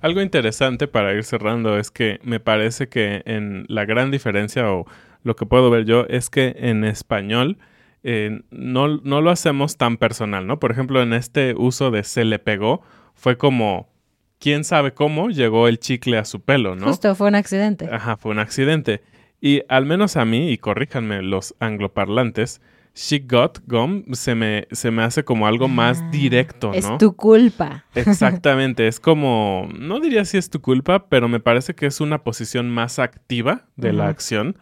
Algo 0.00 0.22
interesante 0.22 0.88
para 0.88 1.12
ir 1.12 1.22
cerrando 1.22 1.78
es 1.78 1.90
que 1.90 2.18
me 2.22 2.40
parece 2.40 2.88
que 2.88 3.20
en 3.26 3.66
la 3.68 3.84
gran 3.84 4.10
diferencia 4.10 4.72
o 4.72 4.86
lo 5.22 5.36
que 5.36 5.44
puedo 5.44 5.68
ver 5.68 5.84
yo 5.84 6.06
es 6.08 6.30
que 6.30 6.56
en 6.56 6.82
español 6.82 7.58
eh, 8.04 8.40
no, 8.50 8.88
no, 9.02 9.20
lo 9.20 9.30
hacemos 9.30 9.76
tan 9.76 9.98
personal, 9.98 10.46
¿no? 10.46 10.58
Por 10.58 10.72
ejemplo, 10.72 11.02
en 11.02 11.12
este 11.12 11.54
uso 11.54 11.90
de 11.90 12.04
se 12.04 12.24
le 12.24 12.38
pegó 12.38 12.80
fue 13.12 13.36
como, 13.36 13.90
quién 14.38 14.64
sabe 14.64 14.94
cómo 14.94 15.28
llegó 15.28 15.68
el 15.68 15.78
chicle 15.78 16.16
a 16.16 16.24
su 16.24 16.40
pelo, 16.40 16.74
¿no? 16.74 16.86
Justo, 16.86 17.14
fue 17.14 17.28
un 17.28 17.34
accidente. 17.34 17.86
Ajá, 17.92 18.16
fue 18.16 18.32
un 18.32 18.38
accidente. 18.38 19.02
Y 19.42 19.60
al 19.68 19.84
menos 19.84 20.16
a 20.16 20.24
mí, 20.24 20.50
y 20.52 20.56
corríjanme 20.56 21.20
los 21.20 21.54
angloparlantes, 21.60 22.62
she 22.98 23.20
got 23.20 23.58
gum 23.66 24.02
se 24.12 24.34
me, 24.34 24.66
se 24.72 24.90
me 24.90 25.04
hace 25.04 25.22
como 25.24 25.46
algo 25.46 25.68
más 25.68 26.00
Ah, 26.02 26.08
directo, 26.10 26.68
¿no? 26.68 26.74
Es 26.74 26.98
tu 26.98 27.14
culpa. 27.14 27.84
Exactamente, 27.94 28.88
es 28.88 28.98
como, 28.98 29.68
no 29.78 30.00
diría 30.00 30.24
si 30.24 30.36
es 30.36 30.50
tu 30.50 30.60
culpa, 30.60 31.08
pero 31.08 31.28
me 31.28 31.38
parece 31.38 31.74
que 31.74 31.86
es 31.86 32.00
una 32.00 32.24
posición 32.24 32.70
más 32.70 32.98
activa 32.98 33.66
de 33.76 33.92
la 33.92 34.08
acción. 34.08 34.58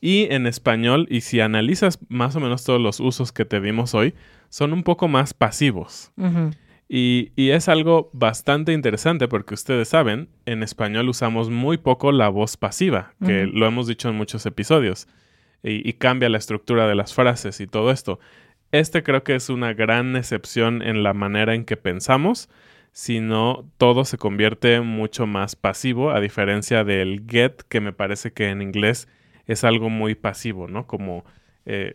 Y 0.00 0.28
en 0.30 0.46
español, 0.46 1.08
y 1.10 1.22
si 1.22 1.40
analizas 1.40 1.98
más 2.08 2.36
o 2.36 2.40
menos 2.40 2.62
todos 2.62 2.80
los 2.80 3.00
usos 3.00 3.32
que 3.32 3.44
te 3.44 3.60
dimos 3.60 3.94
hoy, 3.94 4.14
son 4.48 4.72
un 4.72 4.84
poco 4.84 5.08
más 5.08 5.34
pasivos. 5.34 6.12
Y, 6.88 7.32
y 7.34 7.50
es 7.50 7.68
algo 7.68 8.10
bastante 8.12 8.72
interesante 8.72 9.26
porque 9.26 9.54
ustedes 9.54 9.88
saben, 9.88 10.28
en 10.44 10.62
español 10.62 11.08
usamos 11.08 11.50
muy 11.50 11.78
poco 11.78 12.12
la 12.12 12.28
voz 12.28 12.56
pasiva, 12.56 13.14
que 13.24 13.46
lo 13.46 13.66
hemos 13.66 13.88
dicho 13.88 14.08
en 14.08 14.14
muchos 14.14 14.46
episodios, 14.46 15.08
y, 15.62 15.88
y 15.88 15.92
cambia 15.94 16.28
la 16.28 16.38
estructura 16.38 16.86
de 16.86 16.94
las 16.94 17.14
frases 17.14 17.60
y 17.60 17.66
todo 17.66 17.90
esto. 17.90 18.18
Este 18.72 19.02
creo 19.02 19.22
que 19.22 19.34
es 19.34 19.48
una 19.48 19.72
gran 19.74 20.16
excepción 20.16 20.82
en 20.82 21.02
la 21.02 21.14
manera 21.14 21.54
en 21.54 21.64
que 21.64 21.76
pensamos, 21.76 22.48
si 22.92 23.20
no 23.20 23.70
todo 23.78 24.04
se 24.04 24.18
convierte 24.18 24.80
mucho 24.80 25.26
más 25.26 25.54
pasivo, 25.56 26.10
a 26.10 26.20
diferencia 26.20 26.82
del 26.84 27.24
get, 27.28 27.62
que 27.68 27.80
me 27.80 27.92
parece 27.92 28.32
que 28.32 28.48
en 28.48 28.62
inglés 28.62 29.08
es 29.46 29.64
algo 29.64 29.90
muy 29.90 30.14
pasivo, 30.14 30.66
¿no? 30.68 30.86
Como... 30.86 31.24
eh, 31.64 31.94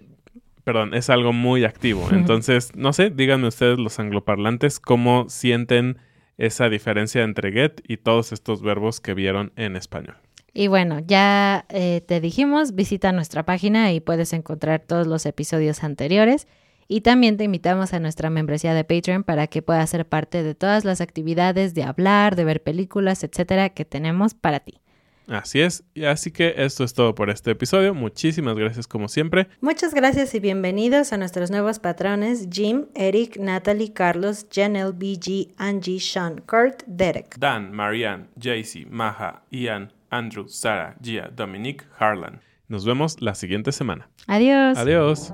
Perdón, 0.63 0.93
es 0.93 1.10
algo 1.10 1.34
muy 1.34 1.65
activo. 1.65 2.08
Entonces, 2.12 2.76
no 2.76 2.93
sé, 2.93 3.10
díganme 3.10 3.47
ustedes 3.47 3.80
los 3.80 4.00
angloparlantes 4.00 4.80
cómo 4.80 5.28
sienten 5.28 5.97
esa 6.38 6.69
diferencia 6.69 7.24
entre 7.24 7.52
get 7.52 7.82
y 7.88 7.97
todos 7.97 8.32
estos 8.32 8.62
verbos 8.62 9.02
que 9.02 9.15
vieron 9.15 9.52
en 9.56 9.76
español. 9.76 10.17
Y 10.54 10.68
bueno, 10.68 11.00
ya 11.00 11.66
eh, 11.70 12.02
te 12.06 12.20
dijimos, 12.20 12.76
visita 12.76 13.12
nuestra 13.12 13.44
página 13.44 13.94
y 13.94 14.00
puedes 14.00 14.34
encontrar 14.34 14.82
todos 14.86 15.08
los 15.08 15.26
episodios 15.26 15.84
anteriores. 15.84 16.48
Y 16.88 17.02
también 17.02 17.38
te 17.38 17.46
invitamos 17.46 17.94
a 17.94 18.00
nuestra 18.00 18.30
membresía 18.30 18.74
de 18.74 18.84
Patreon 18.84 19.24
para 19.24 19.48
que 19.48 19.62
puedas 19.62 19.90
ser 19.90 20.06
parte 20.06 20.44
de 20.44 20.56
todas 20.56 20.84
las 20.84 21.00
actividades 21.00 21.74
de 21.74 21.84
hablar, 21.84 22.36
de 22.36 22.44
ver 22.44 22.62
películas, 22.62 23.24
etcétera, 23.24 23.70
que 23.70 23.86
tenemos 23.86 24.34
para 24.34 24.60
ti. 24.60 24.82
Así 25.28 25.62
es, 25.62 25.86
y 25.94 26.04
así 26.04 26.32
que 26.32 26.56
esto 26.58 26.84
es 26.84 26.94
todo 26.94 27.16
por 27.16 27.30
este 27.30 27.52
episodio. 27.52 27.94
Muchísimas 27.94 28.58
gracias 28.58 28.88
como 28.88 29.08
siempre. 29.08 29.48
Muchas 29.62 29.94
gracias 29.94 30.36
y 30.36 30.42
bienvenidos 30.42 31.14
a 31.14 31.18
nuestros 31.18 31.50
nuevos 31.52 31.80
patrones 31.80 32.50
Jim, 32.52 32.88
Eric, 32.96 33.38
Natalie, 33.38 33.94
Carlos, 33.94 34.46
Janelle, 34.52 34.92
BG, 34.92 35.54
Angie, 35.56 36.02
Sean, 36.02 36.42
Kurt, 36.46 36.84
Derek. 36.88 37.38
Dan, 37.40 37.72
Marianne, 37.72 38.28
JC, 38.36 38.86
Maja, 38.90 39.44
Ian, 39.52 39.94
Andrew, 40.12 40.47
Sara, 40.47 40.95
Gia, 41.02 41.30
Dominique, 41.30 41.86
Harlan. 41.97 42.41
Nos 42.67 42.86
vemos 42.86 43.21
la 43.21 43.34
siguiente 43.34 43.71
semana. 43.71 44.10
Adiós. 44.28 44.78
Adiós. 44.78 45.32